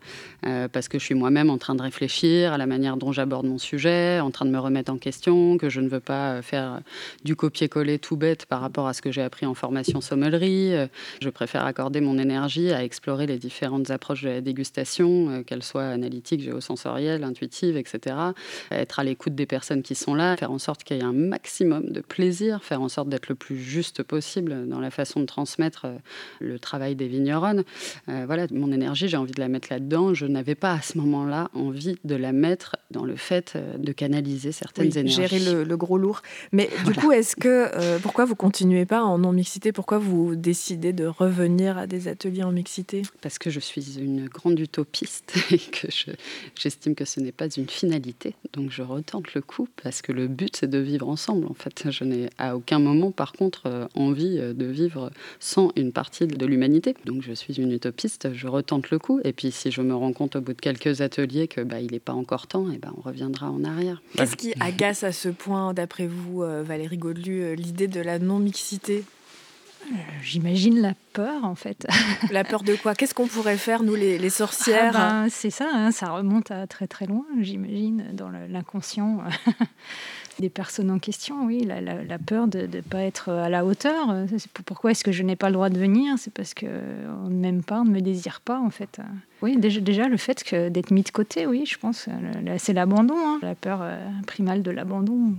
euh, 0.46 0.68
parce 0.68 0.90
que 0.90 1.00
je 1.00 1.06
suis 1.06 1.16
moi-même 1.16 1.50
en 1.50 1.58
train 1.58 1.74
de 1.74 1.82
réfléchir 1.82 2.52
à 2.52 2.58
la 2.58 2.66
manière 2.66 2.98
dont 2.98 3.14
j'aborde 3.14 3.46
mon 3.46 3.58
sujet, 3.58 4.20
en 4.20 4.32
train 4.32 4.46
de 4.46 4.52
me 4.52 4.60
remettre 4.60 4.92
en 4.92 4.98
question, 4.98 5.58
que 5.58 5.70
je 5.70 5.80
ne 5.80 5.88
veux 5.88 6.02
pas 6.02 6.34
euh, 6.34 6.42
faire 6.42 6.82
du 7.24 7.36
copier-coller 7.36 7.98
tout 7.98 8.18
bête 8.18 8.46
par 8.46 8.60
rapport 8.60 8.88
à 8.88 8.94
ce 8.94 9.02
que 9.02 9.12
j'ai 9.12 9.22
appris 9.22 9.46
en 9.46 9.54
formation 9.54 10.02
sommellerie. 10.02 10.74
Euh, 10.74 10.88
je 11.22 11.30
préfère 11.30 11.66
accorder 11.66 12.02
mon 12.02 12.18
énergie 12.18 12.74
à 12.74 12.84
explorer 12.84 13.26
les 13.26 13.38
différentes 13.38 13.90
approches 13.90 14.24
de 14.24 14.30
la 14.30 14.42
dégustation, 14.42 15.44
qu'elles 15.48 15.64
soient 15.64 15.88
analytiques, 15.88 16.42
géosensorielles, 16.42 17.24
intuitives, 17.24 17.78
etc. 17.78 18.18
Être 18.72 19.00
à 19.00 19.04
l'écoute 19.06 19.34
des 19.34 19.46
personnes 19.46 19.82
qui 19.82 19.96
sont 19.96 20.14
là, 20.14 20.36
faire 20.36 20.52
en 20.52 20.60
sorte 20.60 20.84
qu'il 20.84 20.98
y 20.98 21.00
ait 21.00 21.04
un 21.04 21.14
maximum 21.14 21.90
de 21.90 22.02
plaisir, 22.02 22.64
faire 22.64 22.82
en 22.82 22.90
sorte 22.90 23.08
d'être 23.08 23.30
le 23.30 23.36
plus 23.36 23.58
juste 23.58 24.04
possible 24.04 24.25
dans 24.38 24.80
la 24.80 24.92
façon 24.92 25.20
de 25.20 25.26
transmettre 25.26 25.88
le 26.40 26.60
travail 26.60 26.96
des 26.96 27.08
vigneronnes. 27.08 27.64
voilà, 28.08 28.48
mon 28.52 28.72
énergie, 28.72 29.08
j'ai 29.08 29.18
envie 29.18 29.34
de 29.34 29.40
la 29.40 29.48
mettre 29.48 29.68
là-dedans. 29.72 30.14
Je 30.14 30.26
n'avais 30.26 30.56
pas 30.56 30.74
à 30.74 30.82
ce 30.82 30.98
moment-là 30.98 31.50
envie 31.54 31.98
de 32.04 32.16
la 32.16 32.32
mettre 32.32 32.76
dans 32.92 33.06
le 33.06 33.16
fait 33.16 33.54
euh, 33.56 33.78
de 33.78 33.92
canaliser 33.92 34.52
certaines 34.52 34.88
oui, 34.88 34.98
énergies. 35.00 35.28
Gérer 35.28 35.64
le, 35.66 35.78
gros 35.78 35.98
lourd. 35.98 36.22
Mais 36.52 36.70
du 36.86 36.94
coup, 36.94 37.12
est-ce 37.12 37.36
que 37.36 37.70
euh, 37.74 38.00
pourquoi 38.00 38.26
vous 38.26 38.36
continuez 38.36 38.86
pas 38.86 39.04
en 39.04 39.18
non 39.18 39.32
mixité 39.32 39.72
Pourquoi 39.72 39.98
vous 39.98 40.36
décidez 40.36 40.94
de 40.94 41.06
revenir 41.06 41.78
à 41.78 41.88
des 41.88 42.08
ateliers 42.08 42.44
en 42.44 42.52
mixité? 42.52 43.02
Parce 43.22 43.38
que 43.38 43.50
je 43.50 43.60
suis 43.60 44.00
une 44.00 44.28
grande 44.28 44.60
utopiste 44.60 45.36
et 45.52 45.58
que 45.58 45.88
j'estime 46.56 46.96
que 46.96 47.06
ce 47.06 47.20
n'est 47.20 47.32
pas 47.32 47.48
une 47.48 47.68
finalité. 47.68 48.36
Donc 48.54 48.72
je 48.72 48.82
retente 48.82 49.34
le 49.34 49.42
coup 49.42 49.68
parce 49.82 50.02
que 50.02 50.12
le 50.12 50.28
but 50.28 50.56
c'est 50.56 50.70
de 50.70 50.80
vivre 50.80 51.10
ensemble. 51.10 51.46
En 51.48 51.54
fait, 51.54 51.92
je 51.92 52.04
n'ai 52.04 52.30
à 52.38 52.56
aucun 52.56 52.80
moment 52.80 53.12
par 53.12 53.34
contre 53.34 53.64
euh, 53.66 53.88
envie 54.06 54.38
euh, 54.40 54.54
de 54.54 54.66
vivre 54.66 55.12
sans 55.40 55.72
une 55.76 55.92
partie 55.92 56.28
de 56.28 56.46
l'humanité. 56.46 56.96
Donc 57.06 57.22
je 57.22 57.34
suis 57.34 57.56
une 57.56 57.72
utopiste, 57.72 58.30
je 58.34 58.48
retente 58.48 58.90
le 58.90 59.00
coup. 59.00 59.20
Et 59.24 59.34
puis 59.34 59.52
si 59.52 59.72
je 59.72 59.82
me 59.82 59.96
rends 59.96 60.14
compte 60.14 60.36
au 60.36 60.42
bout 60.42 60.54
de 60.54 60.62
quelques 60.62 61.02
ateliers 61.02 61.48
que 61.48 61.62
bah, 61.62 61.80
il 61.80 61.92
n'est 61.92 62.00
pas 62.00 62.14
encore 62.14 62.48
temps, 62.48 62.72
et 62.72 62.78
ben 62.78 62.94
on 62.98 63.02
reviendra 63.02 63.50
en 63.50 63.64
arrière. 63.64 64.02
Qu'est-ce 64.16 64.36
qui 64.36 64.54
agace 64.60 65.04
à 65.04 65.12
ce 65.12 65.30
point, 65.30 65.74
d'après 65.74 66.08
vous, 66.08 66.44
euh, 66.44 66.64
Valérie 66.64 66.98
Godelu, 66.98 67.56
l'idée 67.56 67.88
de 67.88 68.02
la 68.02 68.20
non-mixité? 68.20 69.04
J'imagine 70.22 70.82
la 70.82 70.94
peur, 71.14 71.46
en 71.46 71.56
fait. 71.56 71.88
La 72.32 72.44
peur 72.44 72.64
de 72.64 72.76
quoi? 72.76 72.96
Qu'est-ce 72.96 73.14
qu'on 73.14 73.28
pourrait 73.28 73.58
faire, 73.58 73.84
nous, 73.84 73.96
les, 73.96 74.30
sorcières? 74.30 74.94
Ah 74.96 75.24
ben, 75.24 75.30
C'est 75.30 75.50
ça, 75.50 75.70
hein, 75.72 75.92
ça 75.92 76.12
remonte 76.12 76.52
à 76.52 76.68
très 76.68 76.88
très 76.88 77.06
loin, 77.06 77.26
j'imagine, 77.42 78.06
dans 78.14 78.30
l'inconscient 78.30 79.20
des 80.40 80.50
personnes 80.50 80.92
en 80.92 81.00
question, 81.00 81.46
oui. 81.46 81.66
La, 81.66 82.18
peur 82.18 82.48
de 82.48 82.62
ne 82.62 82.82
pas 82.82 83.02
être 83.02 83.30
à 83.30 83.50
la 83.50 83.66
hauteur. 83.66 84.16
Pourquoi 84.66 84.92
est-ce 84.92 85.04
que 85.04 85.12
je 85.12 85.24
n'ai 85.24 85.36
pas 85.36 85.50
le 85.50 85.54
droit 85.54 85.70
de 85.70 85.78
venir? 85.78 86.16
C'est 86.18 86.34
parce 86.34 86.54
qu'on 86.54 87.30
ne 87.30 87.36
m'aime 87.36 87.64
pas, 87.64 87.82
on 87.82 87.86
ne 87.86 87.92
me 87.92 88.02
désire 88.02 88.42
pas, 88.42 88.60
en 88.60 88.70
fait. 88.70 89.00
Oui, 89.42 89.58
déjà, 89.58 89.80
déjà 89.80 90.08
le 90.08 90.18
fait 90.18 90.54
d'être 90.70 90.92
mis 90.92 91.04
de 91.04 91.12
côté, 91.12 91.46
oui, 91.46 91.66
je 91.66 91.78
pense, 91.78 92.08
c'est 92.58 92.74
l'abandon, 92.74 93.16
hein. 93.18 93.40
la 93.42 93.56
peur 93.56 93.80
euh, 93.82 93.98
primale 94.26 94.64
de 94.64 94.72
l'abandon. 94.72 95.36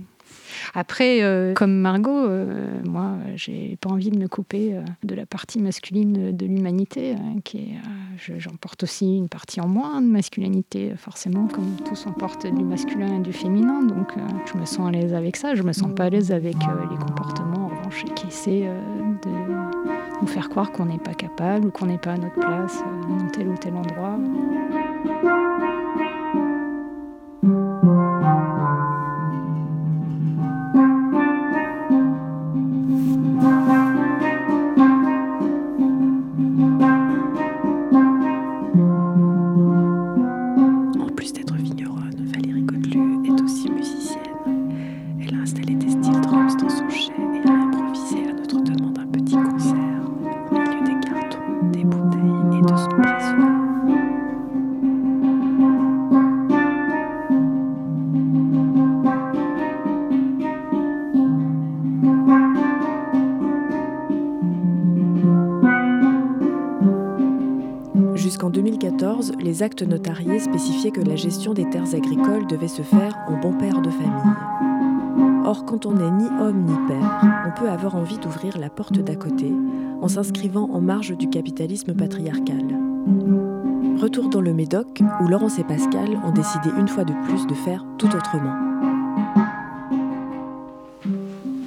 Après, 0.73 1.23
euh, 1.23 1.53
comme 1.53 1.73
Margot, 1.73 2.25
euh, 2.25 2.67
moi, 2.83 3.15
j'ai 3.35 3.77
pas 3.81 3.89
envie 3.89 4.09
de 4.09 4.17
me 4.17 4.27
couper 4.27 4.75
euh, 4.75 4.81
de 5.03 5.15
la 5.15 5.25
partie 5.25 5.59
masculine 5.59 6.35
de 6.35 6.45
l'humanité, 6.45 7.15
qui 7.43 7.57
est, 7.57 8.39
j'emporte 8.39 8.83
aussi 8.83 9.17
une 9.17 9.29
partie 9.29 9.61
en 9.61 9.67
moins 9.67 10.01
de 10.01 10.07
masculinité, 10.07 10.93
forcément, 10.97 11.47
comme 11.47 11.75
tous 11.87 12.05
on 12.07 12.13
porte 12.13 12.45
du 12.45 12.63
masculin 12.63 13.19
et 13.19 13.21
du 13.21 13.33
féminin. 13.33 13.83
Donc, 13.83 14.13
je 14.51 14.57
me 14.57 14.65
sens 14.65 14.87
à 14.87 14.91
l'aise 14.91 15.13
avec 15.13 15.35
ça. 15.35 15.55
Je 15.55 15.63
me 15.63 15.73
sens 15.73 15.93
pas 15.95 16.05
à 16.05 16.09
l'aise 16.09 16.31
avec 16.31 16.55
les 16.55 16.97
comportements, 16.97 17.65
en 17.65 17.67
revanche, 17.67 18.05
qui 18.15 18.27
essaient 18.27 18.69
de 19.23 19.29
nous 20.21 20.27
faire 20.27 20.49
croire 20.49 20.71
qu'on 20.71 20.85
n'est 20.85 20.97
pas 20.97 21.13
capable 21.13 21.67
ou 21.67 21.71
qu'on 21.71 21.85
n'est 21.85 21.97
pas 21.97 22.13
à 22.13 22.17
notre 22.17 22.39
place 22.39 22.83
dans 23.09 23.27
tel 23.29 23.47
ou 23.47 23.55
tel 23.57 23.75
endroit. 23.75 24.17
Les 69.57 69.63
actes 69.63 69.81
notariés 69.81 70.39
spécifiaient 70.39 70.91
que 70.91 71.01
la 71.01 71.15
gestion 71.15 71.55
des 71.55 71.67
terres 71.67 71.95
agricoles 71.95 72.45
devait 72.45 72.67
se 72.67 72.83
faire 72.83 73.17
en 73.27 73.37
bon 73.37 73.53
père 73.53 73.81
de 73.81 73.89
famille. 73.89 74.33
Or, 75.45 75.65
quand 75.65 75.87
on 75.87 75.93
n'est 75.93 76.11
ni 76.11 76.27
homme 76.39 76.63
ni 76.63 76.75
père, 76.87 77.21
on 77.47 77.59
peut 77.59 77.67
avoir 77.67 77.95
envie 77.95 78.19
d'ouvrir 78.19 78.59
la 78.59 78.69
porte 78.69 78.99
d'à 78.99 79.15
côté 79.15 79.51
en 79.99 80.07
s'inscrivant 80.07 80.69
en 80.71 80.79
marge 80.79 81.17
du 81.17 81.27
capitalisme 81.27 81.95
patriarcal. 81.95 82.61
Retour 83.99 84.29
dans 84.29 84.41
le 84.41 84.53
Médoc, 84.53 85.01
où 85.21 85.27
Laurence 85.27 85.57
et 85.57 85.63
Pascal 85.63 86.19
ont 86.23 86.31
décidé 86.31 86.69
une 86.77 86.87
fois 86.87 87.03
de 87.03 87.13
plus 87.25 87.47
de 87.47 87.55
faire 87.55 87.83
tout 87.97 88.15
autrement. 88.15 88.53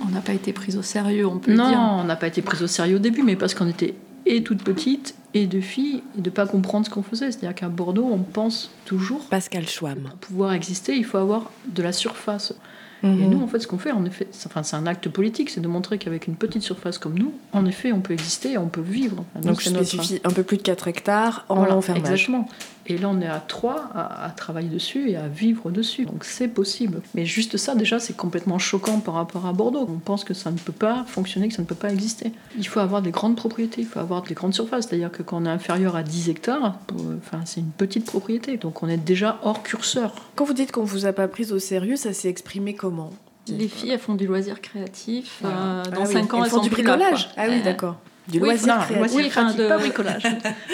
On 0.06 0.10
n'a 0.12 0.20
pas 0.20 0.34
été 0.34 0.52
pris 0.52 0.76
au 0.76 0.82
sérieux, 0.82 1.26
on 1.26 1.40
peut 1.40 1.54
non, 1.54 1.68
dire. 1.68 1.76
Non, 1.76 1.98
on 2.02 2.04
n'a 2.04 2.16
pas 2.16 2.28
été 2.28 2.40
pris 2.40 2.62
au 2.62 2.68
sérieux 2.68 2.96
au 2.96 3.00
début, 3.00 3.24
mais 3.24 3.34
parce 3.34 3.54
qu'on 3.54 3.66
était 3.66 3.96
et 4.26 4.42
toute 4.42 4.62
petite 4.62 5.14
et 5.34 5.46
de 5.46 5.60
filles 5.60 6.02
et 6.18 6.20
de 6.20 6.30
pas 6.30 6.46
comprendre 6.46 6.86
ce 6.86 6.90
qu'on 6.90 7.02
faisait. 7.02 7.30
C'est-à-dire 7.30 7.54
qu'à 7.54 7.68
Bordeaux, 7.68 8.08
on 8.10 8.18
pense 8.18 8.70
toujours. 8.84 9.20
Pascal 9.26 9.68
Schwam. 9.68 10.00
Pour 10.02 10.16
pouvoir 10.16 10.52
exister, 10.52 10.96
il 10.96 11.04
faut 11.04 11.18
avoir 11.18 11.50
de 11.66 11.82
la 11.82 11.92
surface. 11.92 12.54
Et 13.02 13.06
mhm. 13.06 13.30
nous, 13.30 13.42
en 13.42 13.46
fait, 13.46 13.60
ce 13.60 13.66
qu'on 13.66 13.78
fait, 13.78 13.92
en 13.92 14.04
effet, 14.04 14.28
enfin, 14.44 14.62
c'est 14.62 14.76
un 14.76 14.86
acte 14.86 15.08
politique, 15.08 15.48
c'est 15.48 15.62
de 15.62 15.68
montrer 15.68 15.96
qu'avec 15.96 16.26
une 16.26 16.34
petite 16.34 16.62
surface 16.62 16.98
comme 16.98 17.18
nous, 17.18 17.32
en 17.52 17.64
effet, 17.64 17.92
on 17.92 18.00
peut 18.00 18.12
exister, 18.12 18.58
on 18.58 18.68
peut 18.68 18.82
vivre. 18.82 19.24
Donc, 19.40 19.64
il 19.64 19.86
suffit 19.86 20.20
un 20.22 20.30
peu 20.30 20.42
plus 20.42 20.58
de 20.58 20.62
4 20.62 20.88
hectares 20.88 21.46
en 21.48 21.64
voilà, 21.64 21.80
Exactement. 21.96 22.46
Et 22.90 22.98
là, 22.98 23.08
on 23.08 23.20
est 23.20 23.28
à 23.28 23.38
3 23.38 23.92
à, 23.94 24.32
travailler 24.36 24.68
dessus 24.68 25.10
et 25.10 25.16
à 25.16 25.28
vivre 25.28 25.70
dessus. 25.70 26.06
Donc, 26.06 26.24
c'est 26.24 26.48
possible. 26.48 27.02
Mais 27.14 27.24
juste 27.24 27.56
ça, 27.56 27.76
déjà, 27.76 28.00
c'est 28.00 28.16
complètement 28.16 28.58
choquant 28.58 28.98
par 28.98 29.14
rapport 29.14 29.46
à 29.46 29.52
Bordeaux. 29.52 29.86
On 29.88 29.98
pense 29.98 30.24
que 30.24 30.34
ça 30.34 30.50
ne 30.50 30.58
peut 30.58 30.72
pas 30.72 31.04
fonctionner, 31.06 31.46
que 31.46 31.54
ça 31.54 31.62
ne 31.62 31.68
peut 31.68 31.76
pas 31.76 31.92
exister. 31.92 32.32
Il 32.58 32.66
faut 32.66 32.80
avoir 32.80 33.00
des 33.00 33.12
grandes 33.12 33.36
propriétés, 33.36 33.82
il 33.82 33.86
faut 33.86 34.00
avoir 34.00 34.22
des 34.22 34.34
grandes 34.34 34.54
surfaces. 34.54 34.88
C'est-à-dire 34.88 35.12
que 35.12 35.22
quand 35.22 35.40
on 35.40 35.46
est 35.46 35.50
inférieur 35.50 35.94
à 35.94 36.02
10 36.02 36.30
hectares, 36.30 36.80
enfin, 37.18 37.42
c'est 37.44 37.60
une 37.60 37.70
petite 37.70 38.06
propriété. 38.06 38.56
Donc, 38.56 38.82
on 38.82 38.88
est 38.88 38.96
déjà 38.96 39.38
hors 39.44 39.62
curseur. 39.62 40.12
Quand 40.34 40.44
vous 40.44 40.52
dites 40.52 40.72
qu'on 40.72 40.82
ne 40.82 40.88
vous 40.88 41.06
a 41.06 41.12
pas 41.12 41.28
pris 41.28 41.52
au 41.52 41.60
sérieux, 41.60 41.94
ça 41.94 42.12
s'est 42.12 42.28
exprimé 42.28 42.74
comment? 42.74 43.10
Les 43.46 43.68
filles, 43.68 43.90
elles 43.90 44.00
font 44.00 44.16
du 44.16 44.26
loisir 44.26 44.60
créatif. 44.60 45.42
Euh, 45.44 45.84
dans 45.84 46.06
5 46.06 46.28
ah 46.28 46.36
ans, 46.36 46.44
elles, 46.44 46.50
font 46.50 46.60
du 46.60 46.70
bricolage. 46.70 47.30
ah 47.36 47.44
oui, 47.48 47.62
d'accord. 47.62 47.98
Du 48.28 48.38
loisir 48.38 48.78
créatif. 48.80 49.16
Oui, 49.16 49.24
de... 49.24 49.68
pas 49.68 49.78
bricolage. 49.78 50.22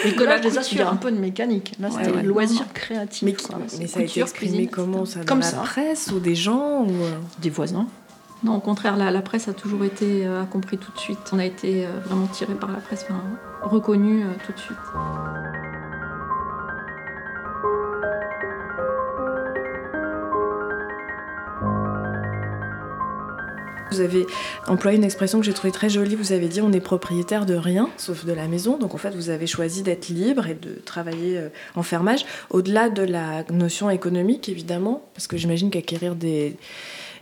bricolage, 0.03 0.41
c'est 0.61 0.81
un 0.81 0.95
peu 0.95 1.11
de 1.11 1.17
mécanique. 1.17 1.73
Là, 1.79 1.89
c'était 1.91 2.11
ouais, 2.11 2.23
loisir 2.23 2.65
créatif. 2.73 3.23
Mais, 3.23 3.35
mais 3.79 3.87
ça 3.87 3.99
a 3.99 4.03
été 4.03 4.21
exprimé 4.21 4.67
comment 4.67 5.05
ça 5.05 5.21
Comme 5.25 5.39
la 5.39 5.51
presse 5.51 6.11
ou 6.11 6.19
des 6.19 6.35
gens 6.35 6.83
ou... 6.83 6.91
Euh 6.91 7.11
des 7.39 7.49
voisins 7.49 7.87
non, 8.43 8.57
au 8.57 8.59
contraire, 8.59 8.97
la, 8.97 9.09
la, 9.09 9.23
presse 9.23 9.47
a 9.47 9.53
toujours 9.53 9.83
été 9.83 10.23
euh, 10.23 10.43
compris 10.43 10.77
tout 10.77 10.91
de 10.91 10.99
suite. 10.99 11.17
On 11.31 11.39
a 11.39 11.45
été 11.45 11.87
vraiment 12.05 12.27
tiré 12.27 12.53
par 12.53 12.71
la 12.71 12.77
presse, 12.77 13.03
enfin, 13.09 13.19
reconnu 13.63 14.23
tout 14.45 14.51
de 14.51 14.59
suite. 14.59 14.77
Vous 23.91 24.01
avez 24.01 24.25
employé 24.67 24.97
une 24.97 25.03
expression 25.03 25.39
que 25.39 25.45
j'ai 25.45 25.53
trouvée 25.53 25.71
très 25.71 25.89
jolie. 25.89 26.15
Vous 26.15 26.31
avez 26.31 26.47
dit 26.47 26.61
on 26.61 26.71
est 26.71 26.79
propriétaire 26.79 27.45
de 27.45 27.55
rien, 27.55 27.89
sauf 27.97 28.25
de 28.25 28.33
la 28.33 28.47
maison. 28.47 28.77
Donc 28.77 28.93
en 28.93 28.97
fait, 28.97 29.11
vous 29.11 29.29
avez 29.29 29.47
choisi 29.47 29.83
d'être 29.83 30.09
libre 30.09 30.47
et 30.47 30.55
de 30.55 30.75
travailler 30.85 31.37
euh, 31.37 31.49
en 31.75 31.83
fermage. 31.83 32.25
Au-delà 32.49 32.89
de 32.89 33.03
la 33.03 33.43
notion 33.51 33.89
économique, 33.89 34.49
évidemment, 34.49 35.03
parce 35.13 35.27
que 35.27 35.37
j'imagine 35.37 35.69
qu'acquérir 35.69 36.15
des, 36.15 36.57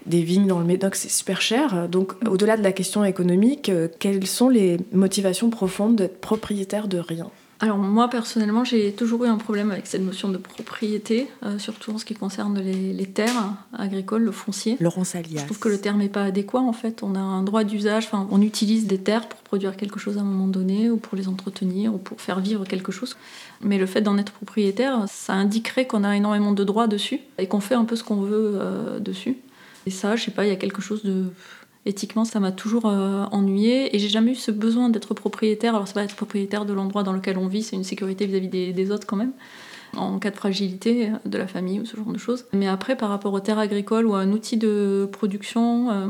vignes 0.08 0.48
dans 0.48 0.60
le 0.60 0.66
Médoc, 0.66 0.96
c'est 0.96 1.10
super 1.10 1.42
cher. 1.42 1.88
Donc 1.90 2.14
au-delà 2.28 2.58
de 2.58 2.64
la 2.64 2.72
question 2.72 3.04
économique, 3.04 3.70
euh, 3.70 3.88
quelles 4.00 4.26
sont 4.28 4.50
les 4.50 4.78
motivations 4.92 5.50
profondes 5.50 5.96
d'être 5.96 6.20
propriétaire 6.20 6.88
de 6.88 6.98
rien? 6.98 7.30
Alors 7.62 7.78
moi 7.78 8.10
personnellement 8.10 8.66
j'ai 8.66 8.92
toujours 8.92 9.24
eu 9.24 9.28
un 9.28 9.38
problème 9.38 9.72
avec 9.72 9.88
cette 9.88 10.02
notion 10.02 10.30
de 10.30 10.38
propriété, 10.38 11.30
euh, 11.44 11.58
surtout 11.58 11.92
en 11.92 11.98
ce 11.98 12.04
qui 12.04 12.14
concerne 12.14 12.60
les, 12.60 13.06
terres 13.06 13.54
agricoles, 13.74 14.24
le 14.24 14.32
foncier. 14.32 14.76
Laurence 14.82 15.16
Alias. 15.16 15.42
Je 15.42 15.46
trouve 15.46 15.60
que 15.60 15.70
le 15.70 15.80
terme 15.80 16.00
n'est 16.00 16.10
pas 16.10 16.24
adéquat 16.24 16.60
en 16.60 16.74
fait. 16.74 17.02
On 17.02 17.16
a 17.16 17.20
un 17.20 17.44
droit 17.44 17.64
d'usage, 17.64 18.06
enfin, 18.06 18.28
on 18.30 18.42
utilise 18.42 18.88
des 18.88 18.98
terres 18.98 19.30
pour 19.30 19.40
produire 19.40 19.78
quelque 19.78 20.00
chose 20.00 20.18
à 20.18 20.22
un 20.22 20.26
moment 20.26 20.48
donné, 20.48 20.90
ou 20.90 20.98
pour 20.98 21.16
les 21.18 21.28
entretenir, 21.30 21.94
ou 21.94 21.98
pour 21.98 22.20
faire 22.20 22.40
vivre 22.40 22.66
quelque 22.66 22.92
chose. 22.92 23.16
Mais 23.62 23.78
le 23.78 23.86
fait 23.86 24.02
d'en 24.02 24.18
être 24.18 24.34
propriétaire, 24.34 25.06
ça 25.08 25.34
indiquerait 25.34 25.88
qu'on 25.88 26.04
a 26.04 26.16
énormément 26.16 26.52
de 26.52 26.64
droits 26.64 26.88
dessus 26.88 27.22
et 27.38 27.48
qu'on 27.48 27.62
fait 27.62 27.76
un 27.76 27.86
peu 27.86 27.96
ce 27.96 28.04
qu'on 28.04 28.22
veut 28.22 28.58
euh, 28.60 29.00
dessus. 29.00 29.38
Et 29.86 29.92
ça, 29.92 30.16
je 30.16 30.26
sais 30.26 30.32
pas, 30.32 30.46
il 30.46 30.50
y 30.50 30.54
a 30.54 30.58
quelque 30.58 30.82
chose 30.82 31.04
de 31.04 31.26
éthiquement, 31.86 32.26
ça 32.26 32.40
m'a 32.40 32.52
toujours 32.52 32.88
euh, 32.88 33.26
ennuyé 33.32 33.96
et 33.96 34.00
j'ai 34.00 34.10
jamais 34.10 34.32
eu 34.32 34.36
ce 34.36 34.52
besoin 34.52 34.90
d'être 34.90 35.14
propriétaire. 35.14 35.76
Alors, 35.76 35.88
c'est 35.88 35.94
pas 35.94 36.04
être 36.04 36.16
propriétaire 36.16 36.66
de 36.66 36.74
l'endroit 36.74 37.04
dans 37.04 37.14
lequel 37.14 37.38
on 37.38 37.48
vit, 37.48 37.64
c'est 37.64 37.76
une 37.76 37.84
sécurité 37.84 38.26
vis-à-vis 38.26 38.74
des, 38.74 38.92
autres 38.92 39.06
quand 39.06 39.16
même, 39.16 39.34
en 39.96 40.18
cas 40.18 40.32
de 40.32 40.36
fragilité 40.36 41.12
de 41.26 41.38
la 41.38 41.46
famille 41.46 41.80
ou 41.80 41.86
ce 41.86 41.96
genre 41.96 42.12
de 42.12 42.18
choses. 42.18 42.46
Mais 42.54 42.68
après, 42.68 42.98
par 42.98 43.10
rapport 43.10 43.34
aux 43.34 43.40
terres 43.40 43.60
agricoles 43.60 44.08
ou 44.08 44.16
à 44.16 44.20
un 44.20 44.32
outil 44.32 44.58
de 44.58 45.08
production, 45.12 45.92
euh, 45.92 46.08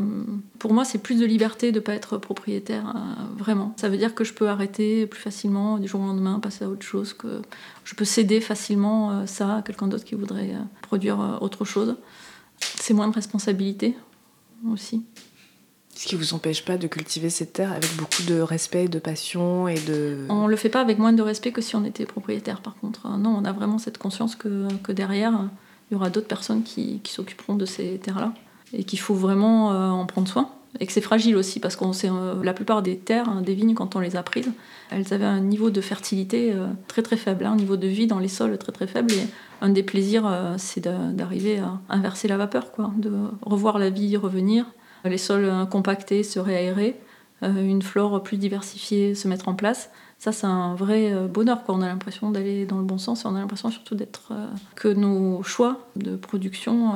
pour 0.59 0.73
moi, 0.73 0.85
c'est 0.85 0.99
plus 0.99 1.19
de 1.19 1.25
liberté 1.25 1.73
de 1.73 1.79
ne 1.79 1.83
pas 1.83 1.93
être 1.93 2.17
propriétaire, 2.17 2.93
euh, 2.95 3.37
vraiment. 3.37 3.73
Ça 3.75 3.89
veut 3.89 3.97
dire 3.97 4.15
que 4.15 4.23
je 4.23 4.33
peux 4.33 4.47
arrêter 4.47 5.07
plus 5.07 5.19
facilement 5.19 5.77
du 5.77 5.89
jour 5.89 5.99
au 5.99 6.05
lendemain, 6.05 6.39
passer 6.39 6.63
à 6.63 6.69
autre 6.69 6.85
chose, 6.85 7.13
que 7.13 7.41
je 7.83 7.95
peux 7.95 8.05
céder 8.05 8.39
facilement 8.39 9.27
ça 9.27 9.57
à 9.57 9.61
quelqu'un 9.61 9.87
d'autre 9.87 10.05
qui 10.05 10.15
voudrait 10.15 10.53
produire 10.81 11.39
autre 11.41 11.65
chose. 11.65 11.97
C'est 12.59 12.93
moins 12.93 13.09
de 13.09 13.13
responsabilité 13.13 13.97
aussi. 14.71 15.03
Ce 15.95 16.07
qui 16.07 16.15
vous 16.15 16.33
empêche 16.33 16.65
pas 16.65 16.77
de 16.77 16.87
cultiver 16.87 17.29
cette 17.29 17.53
terre 17.53 17.71
avec 17.71 17.95
beaucoup 17.95 18.23
de 18.27 18.39
respect, 18.41 18.89
de 18.89 18.99
passion 18.99 19.67
et 19.67 19.79
de. 19.79 20.25
On 20.29 20.47
le 20.47 20.55
fait 20.57 20.69
pas 20.69 20.81
avec 20.81 20.99
moins 20.99 21.13
de 21.13 21.21
respect 21.21 21.51
que 21.51 21.61
si 21.61 21.75
on 21.75 21.85
était 21.85 22.05
propriétaire, 22.05 22.61
par 22.61 22.75
contre. 22.75 23.07
Non, 23.17 23.29
on 23.29 23.45
a 23.45 23.53
vraiment 23.53 23.77
cette 23.77 23.97
conscience 23.97 24.35
que, 24.35 24.67
que 24.83 24.91
derrière, 24.91 25.49
il 25.89 25.93
y 25.93 25.95
aura 25.95 26.09
d'autres 26.09 26.27
personnes 26.27 26.63
qui, 26.63 26.99
qui 27.01 27.13
s'occuperont 27.13 27.55
de 27.55 27.65
ces 27.65 27.97
terres-là 27.97 28.33
et 28.73 28.83
qu'il 28.83 28.99
faut 28.99 29.13
vraiment 29.13 29.71
euh, 29.71 29.89
en 29.89 30.05
prendre 30.05 30.27
soin. 30.27 30.49
Et 30.81 30.85
que 30.85 30.91
c'est 30.91 30.99
fragile 30.99 31.37
aussi, 31.37 31.61
parce 31.61 31.77
que 31.77 31.85
euh, 31.85 32.43
la 32.43 32.53
plupart 32.53 32.81
des 32.81 32.97
terres, 32.97 33.29
hein, 33.29 33.41
des 33.41 33.53
vignes, 33.53 33.75
quand 33.75 33.95
on 33.95 33.99
les 33.99 34.17
a 34.17 34.23
prises, 34.23 34.51
elles 34.91 35.13
avaient 35.13 35.23
un 35.23 35.39
niveau 35.39 35.69
de 35.69 35.79
fertilité 35.79 36.51
euh, 36.51 36.67
très 36.89 37.01
très 37.01 37.15
faible, 37.15 37.45
hein, 37.45 37.53
un 37.53 37.55
niveau 37.55 37.77
de 37.77 37.87
vie 37.87 38.07
dans 38.07 38.19
les 38.19 38.27
sols 38.27 38.57
très 38.57 38.73
très 38.73 38.87
faible. 38.87 39.13
Et 39.13 39.27
un 39.61 39.69
des 39.69 39.83
plaisirs, 39.83 40.29
c'est 40.57 40.81
d'arriver 40.81 41.59
à 41.59 41.79
inverser 41.87 42.27
la 42.27 42.35
vapeur, 42.35 42.73
quoi, 42.73 42.91
de 42.97 43.09
revoir 43.41 43.79
la 43.79 43.89
vie 43.89 44.17
revenir, 44.17 44.65
les 45.05 45.17
sols 45.17 45.51
compactés 45.69 46.23
se 46.23 46.39
réaérer, 46.39 46.95
une 47.41 47.81
flore 47.81 48.23
plus 48.23 48.37
diversifiée 48.37 49.15
se 49.15 49.27
mettre 49.27 49.47
en 49.47 49.55
place. 49.55 49.89
Ça, 50.17 50.31
c'est 50.31 50.47
un 50.47 50.75
vrai 50.75 51.13
bonheur. 51.27 51.63
Quoi. 51.63 51.75
On 51.75 51.81
a 51.81 51.87
l'impression 51.87 52.31
d'aller 52.31 52.65
dans 52.65 52.77
le 52.77 52.85
bon 52.85 52.97
sens 52.97 53.23
et 53.23 53.27
on 53.27 53.35
a 53.35 53.39
l'impression 53.39 53.69
surtout 53.69 53.95
d'être 53.95 54.31
que 54.75 54.87
nos 54.87 55.43
choix 55.43 55.87
de 55.95 56.15
production 56.15 56.93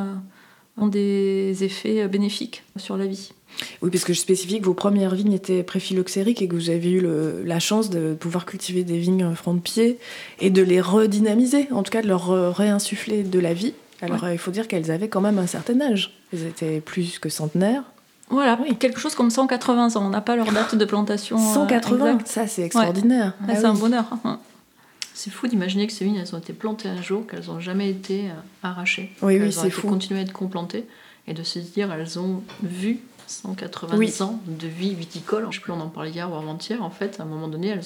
ont 0.78 0.88
des 0.88 1.64
effets 1.64 2.08
bénéfiques 2.08 2.64
sur 2.78 2.98
la 2.98 3.06
vie. 3.06 3.32
Oui, 3.82 3.90
parce 3.92 4.06
que 4.06 4.14
je 4.14 4.20
spécifie 4.20 4.60
que 4.62 4.66
vos 4.66 4.74
premières 4.74 5.16
vignes 5.16 5.34
étaient 5.34 5.64
préphylloxériques 5.64 6.42
et 6.42 6.48
que 6.48 6.56
vous 6.56 6.70
avez 6.70 6.92
eu 6.92 7.06
la 7.44 7.60
chance 7.60 7.90
de 7.90 8.14
pouvoir 8.14 8.46
cultiver 8.46 8.84
des 8.84 8.98
vignes 8.98 9.36
front 9.36 9.54
de 9.54 9.60
pied 9.60 10.00
et 10.40 10.50
de 10.50 10.62
les 10.62 10.80
redynamiser, 10.80 11.68
en 11.72 11.84
tout 11.84 11.92
cas 11.92 12.02
de 12.02 12.08
leur 12.08 12.56
réinsuffler 12.56 13.24
de 13.24 13.40
la 13.40 13.54
vie. 13.54 13.74
Alors 14.02 14.30
il 14.30 14.38
faut 14.38 14.52
dire 14.52 14.70
qu'elles 14.70 14.92
avaient 14.92 15.10
quand 15.10 15.20
même 15.20 15.40
un 15.40 15.48
certain 15.48 15.82
âge. 15.82 16.18
Elles 16.32 16.46
étaient 16.46 16.80
plus 16.80 17.20
que 17.20 17.28
centenaires. 17.28 17.84
Voilà, 18.30 18.60
oui. 18.62 18.76
quelque 18.78 19.00
chose 19.00 19.16
comme 19.16 19.30
180 19.30 19.96
ans. 19.96 20.06
On 20.06 20.10
n'a 20.10 20.22
pas 20.22 20.36
leur 20.36 20.52
date 20.52 20.76
de 20.76 20.86
plantation. 20.86 21.38
180 21.38 22.06
euh, 22.06 22.18
Ça, 22.26 22.48
c'est 22.48 22.64
extraordinaire. 22.64 23.34
Ah 23.48 23.56
c'est 23.56 23.66
un 23.66 23.74
bonheur. 23.74 24.06
C'est 25.14 25.32
fou 25.32 25.48
d'imaginer 25.48 25.86
que 25.88 25.94
ces 25.94 26.06
vignes, 26.06 26.16
elles 26.16 26.34
ont 26.34 26.40
été 26.40 26.54
plantées 26.54 26.88
un 26.88 27.02
jour, 27.02 27.28
qu'elles 27.28 27.48
n'ont 27.48 27.60
jamais 27.60 27.90
été 27.90 28.30
euh, 28.30 28.34
arrachées. 28.64 29.12
Oui, 29.22 29.38
oui, 29.40 29.52
c'est 29.52 29.70
fou. 29.70 29.88
continuer 29.88 30.20
à 30.22 30.24
être 30.24 30.32
complantées 30.32 30.86
et 31.28 31.34
de 31.34 31.44
se 31.44 31.60
dire, 31.60 31.92
elles 31.92 32.20
ont 32.20 32.42
vu 32.64 33.00
180 33.28 34.26
ans 34.26 34.40
de 34.48 34.68
vie 34.68 34.96
viticole. 34.96 35.44
Je 35.44 35.48
ne 35.48 35.52
sais 35.54 35.60
plus, 35.60 35.74
on 35.74 35.82
en 35.82 35.90
parlait 35.90 36.12
hier 36.12 36.32
ou 36.32 36.36
avant-hier. 36.36 36.82
En 36.82 36.90
fait, 36.90 37.20
à 37.20 37.24
un 37.24 37.26
moment 37.26 37.48
donné, 37.48 37.68
elles, 37.68 37.82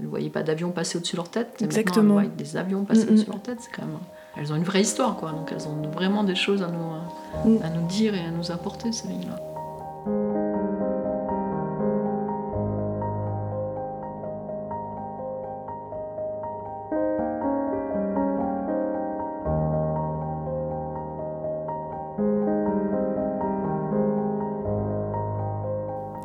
ne 0.00 0.06
voyaient 0.06 0.30
pas 0.30 0.42
d'avions 0.42 0.70
passer 0.70 0.98
au-dessus 0.98 1.14
de 1.14 1.18
leur 1.18 1.30
tête. 1.30 1.60
Exactement. 1.60 2.20
elles 2.20 2.28
voient 2.28 2.36
des 2.36 2.56
avions 2.56 2.84
passer 2.84 3.02
au-dessus 3.02 3.24
de 3.24 3.32
leur 3.32 3.42
tête. 3.42 3.58
C'est 3.60 3.72
quand 3.74 3.86
même... 3.86 3.98
Elles 4.38 4.52
ont 4.52 4.56
une 4.56 4.64
vraie 4.64 4.82
histoire, 4.82 5.16
quoi. 5.16 5.32
Donc 5.32 5.50
elles 5.50 5.66
ont 5.66 5.90
vraiment 5.90 6.22
des 6.22 6.34
choses 6.34 6.62
à 6.62 6.68
nous, 6.68 7.50
mm. 7.50 7.62
à 7.62 7.70
nous 7.70 7.86
dire 7.88 8.14
et 8.14 8.20
à 8.20 8.30
nous 8.30 8.50
apporter, 8.50 8.92
ces 8.92 9.08
vignes-là. 9.08 9.55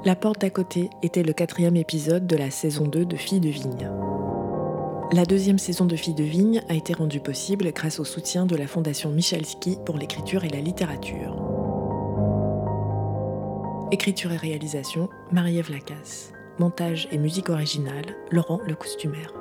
La 0.03 0.15
porte 0.15 0.41
d'à 0.41 0.49
côté 0.49 0.89
était 1.03 1.21
le 1.21 1.31
quatrième 1.31 1.75
épisode 1.75 2.25
de 2.25 2.35
la 2.35 2.49
saison 2.49 2.87
2 2.87 3.05
de 3.05 3.15
Filles 3.15 3.39
de 3.39 3.49
Vigne. 3.49 3.87
La 5.11 5.25
deuxième 5.25 5.59
saison 5.59 5.85
de 5.85 5.95
Filles 5.95 6.15
de 6.15 6.23
Vigne 6.23 6.63
a 6.69 6.73
été 6.73 6.93
rendue 6.93 7.19
possible 7.19 7.71
grâce 7.71 7.99
au 7.99 8.03
soutien 8.03 8.47
de 8.47 8.55
la 8.55 8.65
Fondation 8.65 9.11
Michalski 9.11 9.77
pour 9.85 9.99
l'écriture 9.99 10.43
et 10.43 10.49
la 10.49 10.59
littérature. 10.59 11.35
Écriture 13.91 14.31
et 14.31 14.37
réalisation, 14.37 15.07
Marie-Ève 15.31 15.69
Lacasse. 15.69 16.33
Montage 16.57 17.07
et 17.11 17.19
musique 17.19 17.49
originale, 17.49 18.15
Laurent 18.31 18.59
le 18.65 18.73
Costumaire. 18.73 19.40